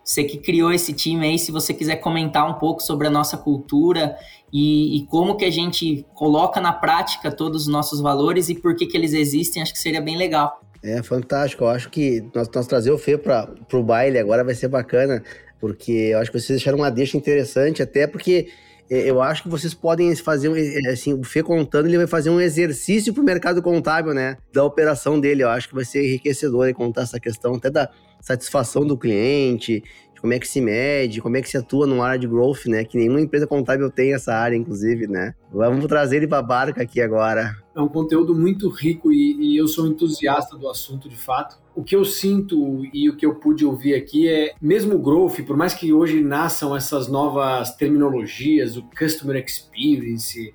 [0.02, 3.36] você que criou esse time aí, se você quiser comentar um pouco sobre a nossa
[3.36, 4.16] cultura
[4.50, 8.74] e, e, como que a gente coloca na prática todos os nossos valores e por
[8.74, 10.62] que, que eles existem, acho que seria bem legal.
[10.82, 14.54] É fantástico, eu acho que nós, nós trazer o Fê para o baile agora vai
[14.54, 15.22] ser bacana,
[15.60, 18.48] porque eu acho que vocês deixaram uma deixa interessante, até porque
[18.90, 22.40] eu acho que vocês podem fazer, é, assim, o Fê contando, ele vai fazer um
[22.40, 24.36] exercício pro mercado contábil, né?
[24.52, 25.42] Da operação dele.
[25.42, 29.82] Eu acho que vai ser enriquecedor ele contar essa questão até da satisfação do cliente,
[30.20, 32.84] como é que se mede, como é que se atua numa área de growth, né?
[32.84, 35.34] Que nenhuma empresa contábil tem essa área, inclusive, né?
[35.52, 37.56] Vamos trazer ele para a barca aqui agora.
[37.74, 41.58] É um conteúdo muito rico e, e eu sou entusiasta do assunto de fato.
[41.74, 45.40] O que eu sinto e o que eu pude ouvir aqui é, mesmo o growth,
[45.46, 50.52] por mais que hoje nasçam essas novas terminologias, o customer experience,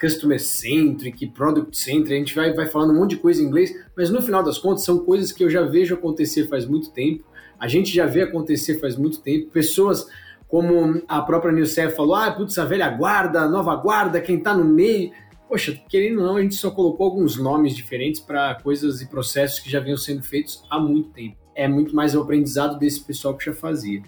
[0.00, 3.70] customer centric, product centric, a gente vai, vai falando um monte de coisa em inglês,
[3.96, 7.24] mas no final das contas são coisas que eu já vejo acontecer faz muito tempo
[7.62, 9.52] a gente já vê acontecer faz muito tempo.
[9.52, 10.08] Pessoas
[10.48, 14.52] como a própria Nilce falou, ah, putz, a velha guarda, a nova guarda, quem tá
[14.52, 15.12] no meio.
[15.48, 19.60] Poxa, querendo ou não, a gente só colocou alguns nomes diferentes para coisas e processos
[19.60, 21.36] que já vinham sendo feitos há muito tempo.
[21.54, 24.02] É muito mais o aprendizado desse pessoal que já fazia.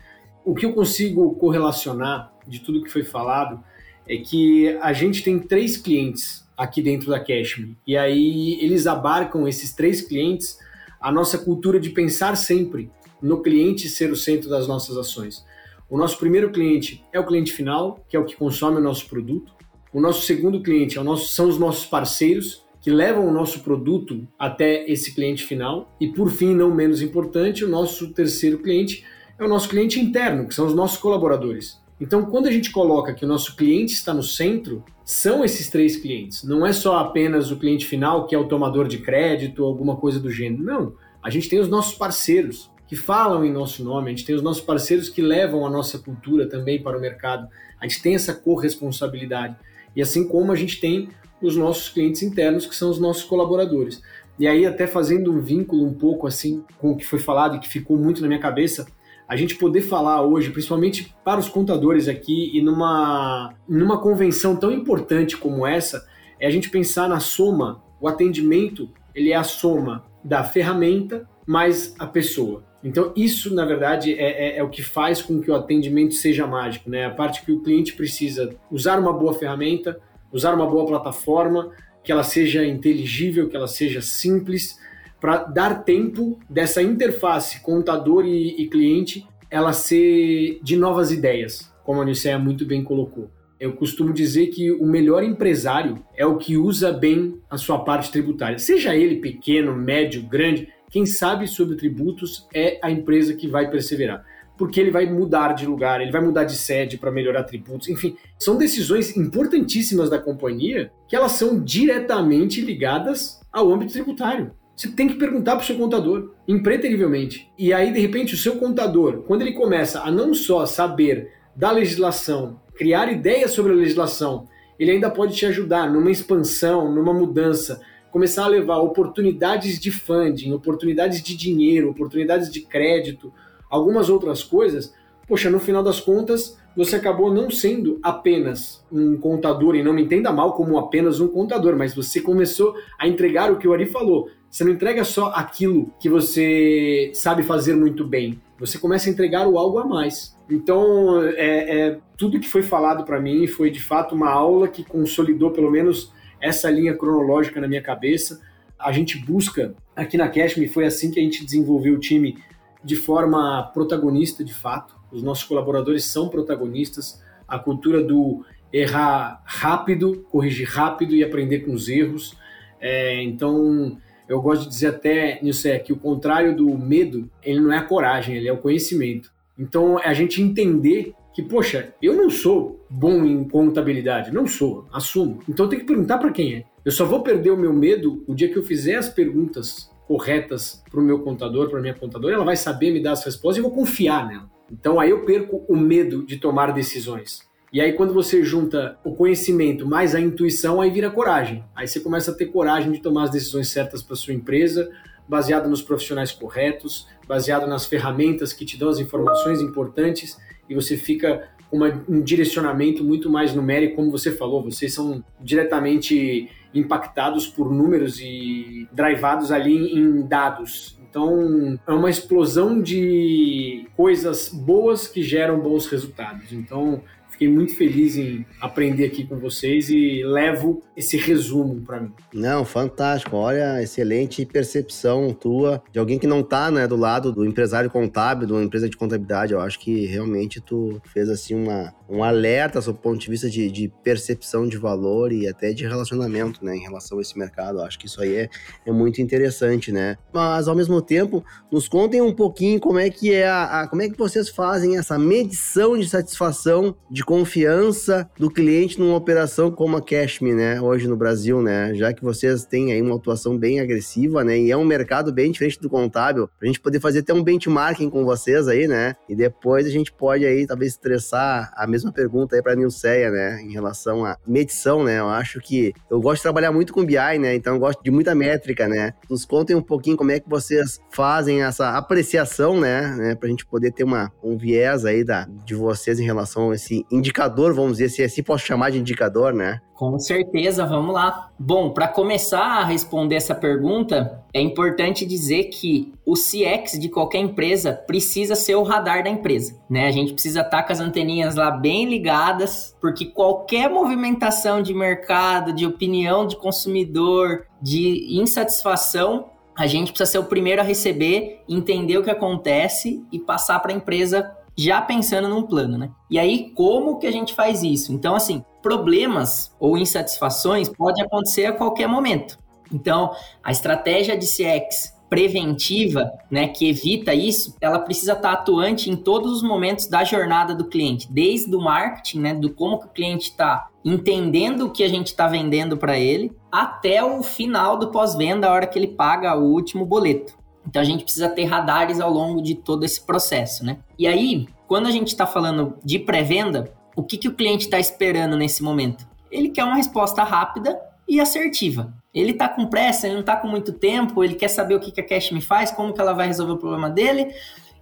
[0.45, 3.63] O que eu consigo correlacionar de tudo que foi falado
[4.05, 7.77] é que a gente tem três clientes aqui dentro da Cashme.
[7.87, 10.59] E aí eles abarcam esses três clientes
[11.01, 12.91] a nossa cultura de pensar sempre
[13.25, 15.43] no cliente ser o centro das nossas ações.
[15.89, 19.09] O nosso primeiro cliente é o cliente final, que é o que consome o nosso
[19.09, 19.55] produto.
[19.93, 24.29] O nosso segundo cliente é nosso, são os nossos parceiros, que levam o nosso produto
[24.39, 25.97] até esse cliente final.
[25.99, 29.07] E por fim, não menos importante, o nosso terceiro cliente
[29.39, 31.83] é o nosso cliente interno, que são os nossos colaboradores.
[31.99, 35.97] Então, quando a gente coloca que o nosso cliente está no centro, são esses três
[35.97, 36.45] clientes.
[36.45, 39.97] Não é só apenas o cliente final, que é o tomador de crédito ou alguma
[39.97, 40.63] coisa do gênero.
[40.63, 40.93] Não.
[41.23, 44.43] A gente tem os nossos parceiros, que falam em nosso nome, a gente tem os
[44.43, 47.49] nossos parceiros que levam a nossa cultura também para o mercado,
[47.81, 49.57] a gente tem essa corresponsabilidade.
[49.97, 51.09] E assim como a gente tem
[51.41, 54.03] os nossos clientes internos, que são os nossos colaboradores.
[54.39, 57.61] E aí, até fazendo um vínculo um pouco assim com o que foi falado e
[57.61, 58.87] que ficou muito na minha cabeça,
[59.29, 64.71] a gente poder falar hoje, principalmente para os contadores aqui e numa, numa convenção tão
[64.71, 66.07] importante como essa,
[66.39, 71.95] é a gente pensar na soma, o atendimento, ele é a soma da ferramenta mas
[71.99, 72.65] a pessoa.
[72.83, 76.47] Então, isso, na verdade, é, é, é, o que faz com que o atendimento seja
[76.47, 77.07] mágico, né?
[77.07, 79.99] A parte que o cliente precisa usar uma boa ferramenta,
[80.31, 81.73] usar uma boa plataforma,
[82.03, 84.79] que ela seja inteligível, que ela seja simples,
[85.19, 92.03] para dar tempo dessa interface contador e, e, cliente ela ser de novas ideias, como
[92.03, 93.31] a Nicéia muito bem colocou.
[93.59, 98.13] Eu costumo dizer que o melhor empresário é o que usa bem a sua parte
[98.13, 103.69] tributária, seja ele pequeno, médio, grande, quem sabe sobre tributos é a empresa que vai
[103.69, 104.25] perseverar.
[104.57, 108.17] Porque ele vai mudar de lugar, ele vai mudar de sede para melhorar tributos, enfim,
[108.39, 114.53] são decisões importantíssimas da companhia que elas são diretamente ligadas ao âmbito tributário.
[114.77, 117.51] Você tem que perguntar para o seu contador, impreterivelmente.
[117.59, 121.73] E aí, de repente, o seu contador, quando ele começa a não só saber da
[121.73, 124.47] legislação, criar ideias sobre a legislação,
[124.79, 127.81] ele ainda pode te ajudar numa expansão, numa mudança,
[128.15, 133.33] começar a levar oportunidades de funding, oportunidades de dinheiro, oportunidades de crédito,
[133.69, 134.95] algumas outras coisas,
[135.27, 140.05] poxa, no final das contas, você acabou não sendo apenas um contador, e não me
[140.05, 143.87] entenda mal como apenas um contador, mas você começou a entregar o que o Ari
[143.87, 144.29] falou.
[144.49, 149.49] Você não entrega só aquilo que você sabe fazer muito bem, você começa a entregar
[149.49, 150.37] o algo a mais.
[150.49, 154.85] Então, é, é tudo que foi falado para mim foi de fato uma aula que
[154.85, 156.13] consolidou pelo menos
[156.45, 158.41] essa linha cronológica na minha cabeça.
[158.79, 162.37] A gente busca, aqui na Cashme, foi assim que a gente desenvolveu o time
[162.85, 164.95] de forma protagonista, de fato.
[165.11, 167.23] Os nossos colaboradores são protagonistas.
[167.49, 172.37] A cultura do errar rápido, corrigir rápido e aprender com os erros.
[172.79, 173.97] É, então,
[174.29, 177.85] eu gosto de dizer até, Nilce, que o contrário do medo, ele não é a
[177.85, 179.33] coragem, ele é o conhecimento.
[179.59, 184.87] Então, é a gente entender que, poxa, eu não sou bom em contabilidade, não sou,
[184.93, 185.41] assumo.
[185.49, 186.65] Então tenho que perguntar para quem é.
[186.85, 190.83] Eu só vou perder o meu medo o dia que eu fizer as perguntas corretas
[190.89, 193.61] para o meu contador, para minha contadora, ela vai saber me dar as respostas e
[193.61, 194.49] eu vou confiar nela.
[194.71, 197.41] Então aí eu perco o medo de tomar decisões.
[197.73, 201.65] E aí quando você junta o conhecimento mais a intuição, aí vira coragem.
[201.75, 204.89] Aí você começa a ter coragem de tomar as decisões certas para sua empresa,
[205.29, 210.97] baseado nos profissionais corretos, baseado nas ferramentas que te dão as informações importantes e você
[210.97, 217.73] fica com um direcionamento muito mais numérico, como você falou, vocês são diretamente impactados por
[217.73, 220.99] números e drivados ali em dados.
[221.09, 226.53] Então, é uma explosão de coisas boas que geram bons resultados.
[226.53, 227.03] Então,
[227.35, 232.13] Fiquei muito feliz em aprender aqui com vocês e levo esse resumo para mim.
[232.33, 233.37] Não, fantástico.
[233.37, 238.47] Olha, excelente percepção tua de alguém que não está né, do lado do empresário contábil,
[238.47, 239.53] de uma empresa de contabilidade.
[239.53, 243.49] Eu acho que realmente tu fez assim uma, um alerta sob o ponto de vista
[243.49, 247.81] de, de, percepção de valor e até de relacionamento, né, em relação a esse mercado.
[247.81, 248.49] Acho que isso aí é,
[248.87, 250.17] é muito interessante, né?
[250.33, 254.03] Mas ao mesmo tempo, nos contem um pouquinho como é que é a, a como
[254.03, 259.97] é que vocês fazem essa medição de satisfação de confiança do cliente numa operação como
[259.97, 263.81] a Cashme, né, hoje no Brasil, né, já que vocês têm aí uma atuação bem
[263.81, 267.33] agressiva, né, e é um mercado bem diferente do contábil, pra gente poder fazer até
[267.33, 271.87] um benchmarking com vocês aí, né, e depois a gente pode aí talvez estressar a
[271.95, 276.21] mesma pergunta aí pra Nilceia, né, em relação à medição, né, eu acho que eu
[276.21, 279.45] gosto de trabalhar muito com BI, né, então eu gosto de muita métrica, né, nos
[279.45, 283.93] contem um pouquinho como é que vocês fazem essa apreciação, né, né, pra gente poder
[283.93, 288.09] ter uma, um viés aí da, de vocês em relação a esse indicador, vamos dizer
[288.09, 289.81] se assim posso chamar de indicador, né?
[289.95, 291.51] Com certeza, vamos lá.
[291.57, 297.39] Bom, para começar a responder essa pergunta, é importante dizer que o CX de qualquer
[297.39, 300.09] empresa precisa ser o radar da empresa, né?
[300.09, 305.73] A gente precisa estar com as anteninhas lá bem ligadas, porque qualquer movimentação de mercado,
[305.73, 312.19] de opinião de consumidor, de insatisfação, a gente precisa ser o primeiro a receber, entender
[312.19, 316.11] o que acontece e passar para a empresa já pensando num plano, né?
[316.31, 318.13] E aí, como que a gente faz isso?
[318.13, 322.59] Então, assim, problemas ou insatisfações pode acontecer a qualquer momento.
[322.93, 329.17] Então, a estratégia de CX preventiva, né, que evita isso, ela precisa estar atuante em
[329.17, 333.11] todos os momentos da jornada do cliente, desde o marketing, né, do como que o
[333.11, 338.13] cliente está entendendo o que a gente está vendendo para ele, até o final do
[338.13, 340.57] pós-venda, a hora que ele paga o último boleto.
[340.87, 343.99] Então a gente precisa ter radares ao longo de todo esse processo, né?
[344.19, 347.99] E aí, quando a gente está falando de pré-venda, o que, que o cliente está
[347.99, 349.27] esperando nesse momento?
[349.51, 352.13] Ele quer uma resposta rápida e assertiva.
[352.35, 355.13] Ele está com pressa, ele não está com muito tempo, ele quer saber o que,
[355.13, 357.55] que a Cash me faz, como que ela vai resolver o problema dele.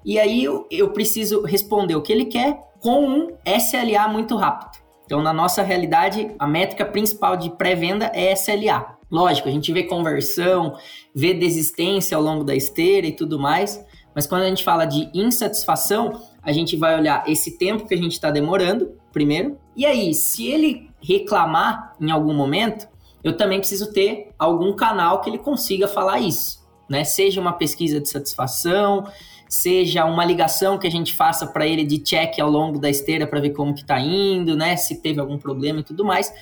[0.04, 4.82] E aí eu, eu preciso responder o que ele quer com um SLA muito rápido.
[5.04, 8.96] Então, na nossa realidade, a métrica principal de pré-venda é SLA.
[9.12, 10.74] Lógico, a gente vê conversão,
[11.14, 13.84] vê desistência ao longo da esteira e tudo mais,
[14.14, 17.96] mas quando a gente fala de insatisfação, a gente vai olhar esse tempo que a
[17.98, 22.88] gente está demorando, primeiro, e aí, se ele reclamar em algum momento,
[23.22, 27.04] eu também preciso ter algum canal que ele consiga falar isso, né?
[27.04, 29.06] Seja uma pesquisa de satisfação,
[29.46, 33.26] seja uma ligação que a gente faça para ele de check ao longo da esteira
[33.26, 34.74] para ver como que está indo, né?
[34.76, 36.32] Se teve algum problema e tudo mais.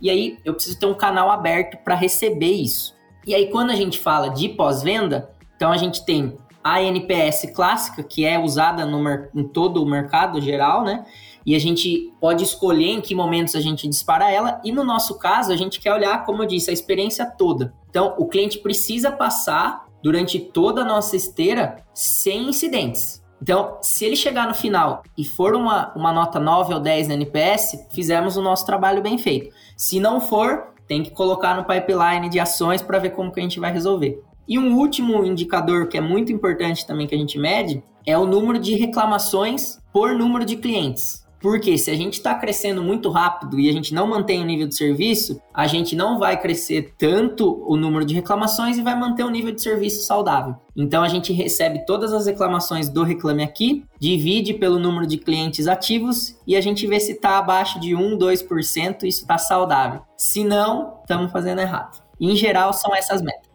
[0.00, 2.94] E aí eu preciso ter um canal aberto para receber isso.
[3.26, 8.02] E aí quando a gente fala de pós-venda, então a gente tem a NPS clássica,
[8.02, 8.98] que é usada no,
[9.34, 11.04] em todo o mercado geral, né?
[11.44, 14.62] E a gente pode escolher em que momentos a gente dispara ela.
[14.64, 17.74] E no nosso caso, a gente quer olhar, como eu disse, a experiência toda.
[17.90, 23.22] Então, o cliente precisa passar durante toda a nossa esteira sem incidentes.
[23.44, 27.14] Então, se ele chegar no final e for uma, uma nota 9 ou 10 na
[27.14, 29.54] NPS, fizemos o nosso trabalho bem feito.
[29.76, 33.42] Se não for, tem que colocar no pipeline de ações para ver como que a
[33.42, 34.18] gente vai resolver.
[34.48, 38.26] E um último indicador que é muito importante também que a gente mede é o
[38.26, 41.23] número de reclamações por número de clientes.
[41.44, 44.66] Porque se a gente está crescendo muito rápido e a gente não mantém o nível
[44.66, 49.24] de serviço, a gente não vai crescer tanto o número de reclamações e vai manter
[49.24, 50.56] o nível de serviço saudável.
[50.74, 55.68] Então a gente recebe todas as reclamações do Reclame Aqui, divide pelo número de clientes
[55.68, 60.00] ativos e a gente vê se está abaixo de 1, 2%, isso está saudável.
[60.16, 62.02] Se não, estamos fazendo errado.
[62.18, 63.53] Em geral, são essas metas.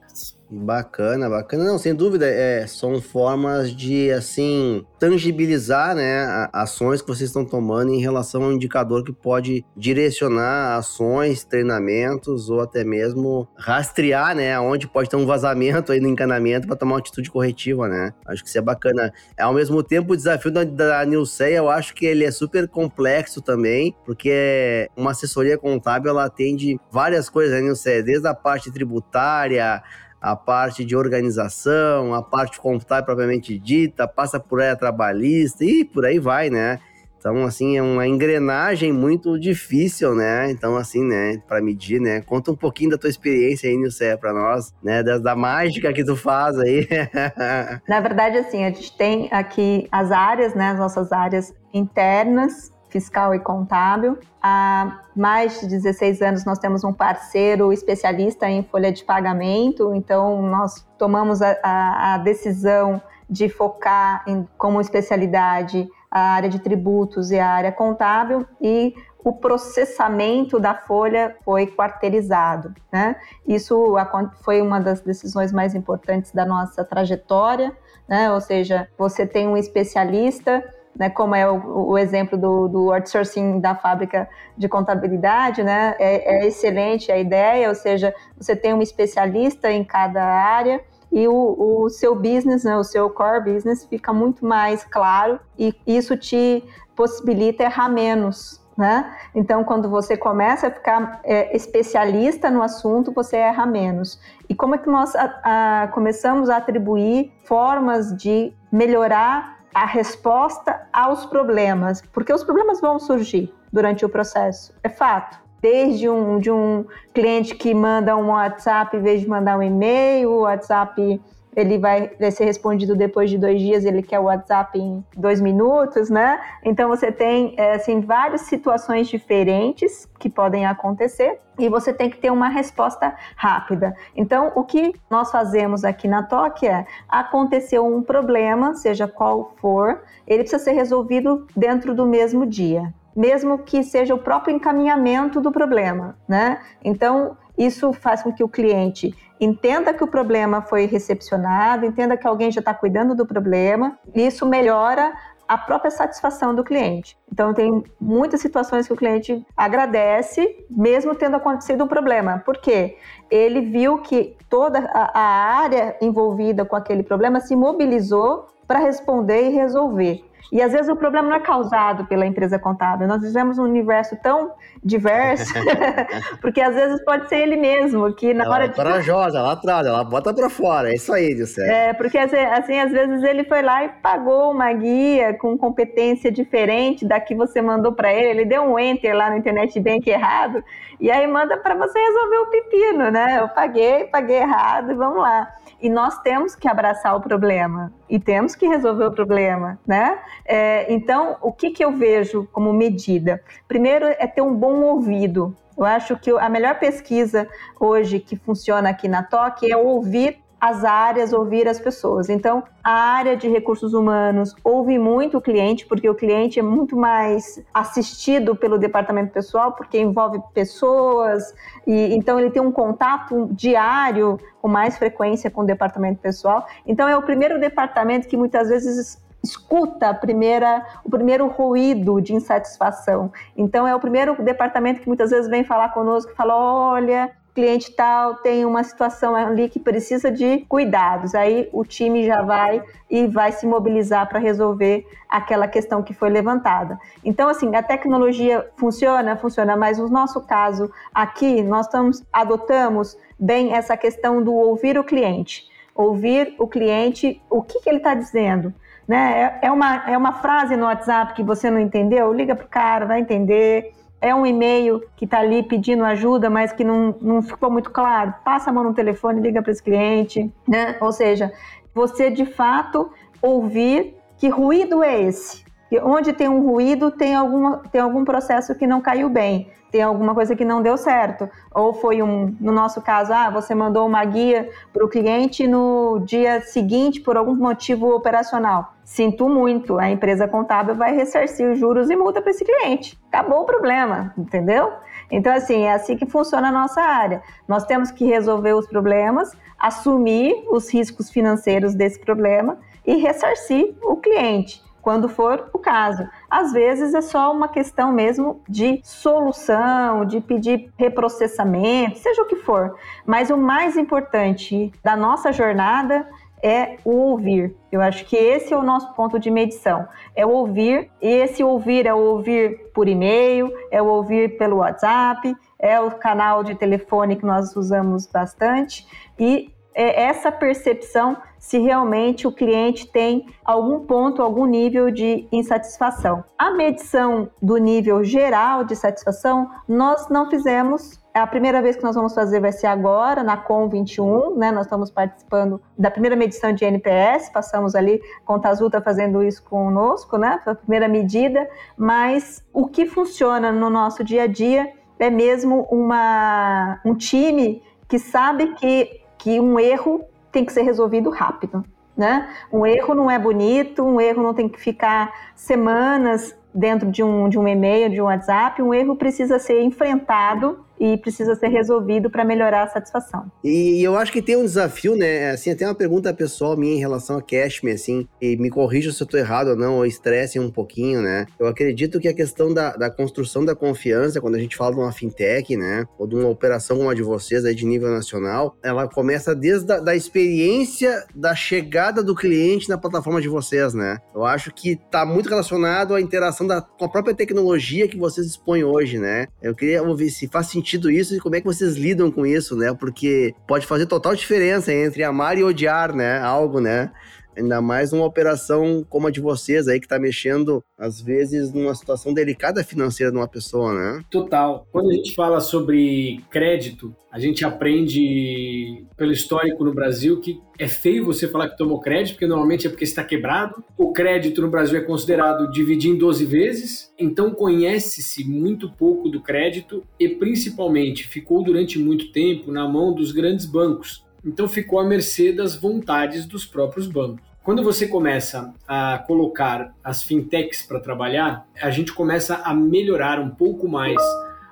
[0.52, 1.64] Bacana, bacana.
[1.64, 7.94] Não, sem dúvida, é, são formas de, assim, tangibilizar, né, ações que vocês estão tomando
[7.94, 14.88] em relação ao indicador que pode direcionar ações, treinamentos ou até mesmo rastrear, né, onde
[14.88, 18.12] pode ter um vazamento aí no encanamento para tomar uma atitude corretiva, né.
[18.26, 19.14] Acho que isso é bacana.
[19.40, 23.40] Ao mesmo tempo, o desafio da, da Nilceia, eu acho que ele é super complexo
[23.40, 28.02] também, porque uma assessoria contábil, ela atende várias coisas, né?
[28.02, 29.84] Desde a parte tributária,
[30.22, 36.06] a parte de organização, a parte contábil propriamente dita, passa por área trabalhista e por
[36.06, 36.80] aí vai, né?
[37.20, 40.50] Então, assim, é uma engrenagem muito difícil, né?
[40.50, 42.22] Então, assim, né, para medir, né?
[42.22, 45.04] Conta um pouquinho da tua experiência aí, Nilce, para nós, né?
[45.04, 46.88] Da, da, mágica que tu faz aí.
[47.88, 50.70] Na verdade, assim, a gente tem aqui as áreas, né?
[50.70, 54.18] As nossas áreas internas, fiscal e contábil.
[54.42, 60.42] Há mais de 16 anos nós temos um parceiro especialista em folha de pagamento, então
[60.42, 67.30] nós tomamos a, a, a decisão de focar em, como especialidade a área de tributos
[67.30, 72.74] e a área contábil e o processamento da folha foi quarteirizado.
[72.92, 73.16] Né?
[73.48, 73.96] Isso
[74.44, 77.76] foi uma das decisões mais importantes da nossa trajetória,
[78.08, 78.32] né?
[78.32, 80.64] ou seja, você tem um especialista
[80.98, 86.44] né, como é o, o exemplo do, do outsourcing da fábrica de contabilidade, né, é,
[86.44, 90.82] é, excelente a ideia, ou seja, você tem um especialista em cada área
[91.12, 95.74] e o, o seu business, né, o seu core business fica muito mais claro e
[95.88, 96.64] isso te
[96.96, 99.16] possibilita errar menos, né?
[99.34, 104.20] Então, quando você começa a ficar é, especialista no assunto, você erra menos.
[104.50, 110.88] E como é que nós a, a, começamos a atribuir formas de melhorar a resposta
[110.92, 115.40] aos problemas, porque os problemas vão surgir durante o processo, é fato.
[115.62, 120.32] Desde um, de um cliente que manda um WhatsApp em vez de mandar um e-mail,
[120.32, 121.22] o WhatsApp
[121.60, 126.10] ele vai, ser respondido depois de dois dias, ele quer o WhatsApp em dois minutos,
[126.10, 126.40] né?
[126.64, 132.18] Então você tem é, assim várias situações diferentes que podem acontecer e você tem que
[132.18, 133.96] ter uma resposta rápida.
[134.16, 140.02] Então o que nós fazemos aqui na TOC é aconteceu um problema, seja qual for,
[140.26, 145.52] ele precisa ser resolvido dentro do mesmo dia mesmo que seja o próprio encaminhamento do
[145.52, 146.62] problema, né?
[146.82, 152.28] Então, isso faz com que o cliente entenda que o problema foi recepcionado, entenda que
[152.28, 155.14] alguém já está cuidando do problema, e isso melhora
[155.50, 157.18] a própria satisfação do cliente.
[157.32, 162.44] Então, tem muitas situações que o cliente agradece, mesmo tendo acontecido um problema.
[162.46, 162.98] Por quê?
[163.32, 169.50] Ele viu que toda a, área envolvida com aquele problema se mobilizou para responder e
[169.50, 170.24] resolver.
[170.52, 173.08] E às vezes o problema não é causado pela empresa contábil.
[173.08, 174.52] Nós vivemos um universo tão
[174.84, 175.54] diverso,
[176.42, 179.86] porque às vezes pode ser ele mesmo que na ela hora é corajosa, ela atrás,
[179.86, 180.90] ela bota para fora.
[180.92, 181.62] É isso aí, Dilce.
[181.62, 186.32] É, porque assim, assim, às vezes ele foi lá e pagou uma guia com competência
[186.32, 188.30] diferente da que você mandou para ele.
[188.30, 190.64] Ele deu um enter lá no internet bank errado
[191.00, 193.40] e aí manda para você resolver o pepino, né?
[193.40, 195.48] Eu paguei, paguei errado, vamos lá.
[195.82, 200.20] E nós temos que abraçar o problema e temos que resolver o problema, né?
[200.46, 203.42] É, então, o que, que eu vejo como medida?
[203.68, 205.56] Primeiro é ter um bom ouvido.
[205.78, 207.48] Eu acho que a melhor pesquisa
[207.80, 212.30] hoje que funciona aqui na TOC é ouvir as áreas, ouvir as pessoas.
[212.30, 216.98] Então, a área de recursos humanos ouve muito o cliente, porque o cliente é muito
[216.98, 221.54] mais assistido pelo departamento pessoal, porque envolve pessoas,
[221.88, 226.68] e então ele tem um contato diário com mais frequência com o departamento pessoal.
[226.86, 233.32] Então, é o primeiro departamento que muitas vezes escuta primeira, o primeiro ruído de insatisfação.
[233.56, 238.36] Então, é o primeiro departamento que muitas vezes vem falar conosco fala: olha, cliente tal
[238.36, 241.36] tem uma situação ali que precisa de cuidados.
[241.36, 246.30] Aí o time já vai e vai se mobilizar para resolver aquela questão que foi
[246.30, 246.98] levantada.
[247.24, 253.74] Então, assim, a tecnologia funciona, funciona, mas no nosso caso aqui, nós estamos, adotamos bem
[253.74, 255.68] essa questão do ouvir o cliente.
[255.94, 258.74] Ouvir o cliente, o que, que ele está dizendo.
[259.06, 259.58] Né?
[259.62, 262.70] É, é, uma, é uma frase no WhatsApp que você não entendeu, liga para o
[262.70, 267.42] cara, vai entender é um e-mail que está ali pedindo ajuda, mas que não, não
[267.42, 270.98] ficou muito claro, passa a mão no telefone, liga para esse cliente, né?
[271.00, 271.52] Ou seja,
[271.94, 273.12] você de fato
[273.42, 275.64] ouvir que ruído é esse.
[276.04, 280.34] Onde tem um ruído, tem, alguma, tem algum processo que não caiu bem tem alguma
[280.34, 281.50] coisa que não deu certo.
[281.74, 286.20] Ou foi um, no nosso caso, ah, você mandou uma guia para o cliente no
[286.26, 288.94] dia seguinte por algum motivo operacional.
[289.04, 293.20] Sinto muito, a empresa contábil vai ressarcir os juros e multa para esse cliente.
[293.28, 294.92] Acabou o problema, entendeu?
[295.32, 297.42] Então, assim, é assim que funciona a nossa área.
[297.68, 304.18] Nós temos que resolver os problemas, assumir os riscos financeiros desse problema e ressarcir o
[304.18, 306.28] cliente quando for o caso.
[306.50, 312.56] Às vezes é só uma questão mesmo de solução, de pedir reprocessamento, seja o que
[312.58, 312.96] for.
[313.26, 316.28] Mas o mais importante da nossa jornada
[316.62, 317.76] é o ouvir.
[317.92, 320.08] Eu acho que esse é o nosso ponto de medição.
[320.36, 324.78] É o ouvir, e esse ouvir é o ouvir por e-mail, é o ouvir pelo
[324.78, 329.08] WhatsApp, é o canal de telefone que nós usamos bastante,
[329.40, 336.44] e essa percepção se realmente o cliente tem algum ponto, algum nível de insatisfação.
[336.58, 341.20] A medição do nível geral de satisfação nós não fizemos.
[341.34, 344.72] A primeira vez que nós vamos fazer vai ser agora, na COM 21, né?
[344.72, 349.44] Nós estamos participando da primeira medição de NPS, passamos ali, com o Azul está fazendo
[349.44, 350.60] isso conosco, né?
[350.64, 355.88] Foi a primeira medida, mas o que funciona no nosso dia a dia é mesmo
[355.92, 361.84] uma, um time que sabe que que um erro tem que ser resolvido rápido.
[362.16, 362.50] Né?
[362.72, 367.50] Um erro não é bonito, um erro não tem que ficar semanas dentro de um,
[367.50, 372.30] de um e-mail, de um WhatsApp, um erro precisa ser enfrentado e precisa ser resolvido
[372.30, 373.50] para melhorar a satisfação.
[373.64, 375.52] E eu acho que tem um desafio, né?
[375.52, 379.22] Assim, até uma pergunta pessoal minha em relação a Cashme, assim, e me corrija se
[379.22, 381.46] eu estou errado ou não, ou estresse um pouquinho, né?
[381.58, 385.00] Eu acredito que a questão da, da construção da confiança, quando a gente fala de
[385.00, 386.06] uma fintech, né?
[386.18, 389.92] Ou de uma operação como a de vocês aí de nível nacional, ela começa desde
[389.94, 394.18] a da experiência da chegada do cliente na plataforma de vocês, né?
[394.34, 398.46] Eu acho que está muito relacionado à interação da, com a própria tecnologia que vocês
[398.48, 399.48] expõem hoje, né?
[399.62, 402.46] Eu queria ouvir se faz sentido sentido isso e como é que vocês lidam com
[402.46, 402.94] isso, né?
[402.94, 406.40] Porque pode fazer total diferença entre amar e odiar, né?
[406.40, 407.12] Algo, né?
[407.58, 411.94] Ainda mais numa operação como a de vocês aí, que está mexendo, às vezes, numa
[411.94, 414.24] situação delicada financeira de uma pessoa, né?
[414.30, 414.88] Total.
[414.92, 420.88] Quando a gente fala sobre crédito, a gente aprende pelo histórico no Brasil que é
[420.88, 423.84] feio você falar que tomou crédito, porque normalmente é porque está quebrado.
[423.98, 429.42] O crédito no Brasil é considerado dividir em 12 vezes, então conhece-se muito pouco do
[429.42, 434.26] crédito e principalmente ficou durante muito tempo na mão dos grandes bancos.
[434.46, 437.50] Então ficou à mercê das vontades dos próprios bancos.
[437.64, 443.50] Quando você começa a colocar as fintechs para trabalhar, a gente começa a melhorar um
[443.50, 444.18] pouco mais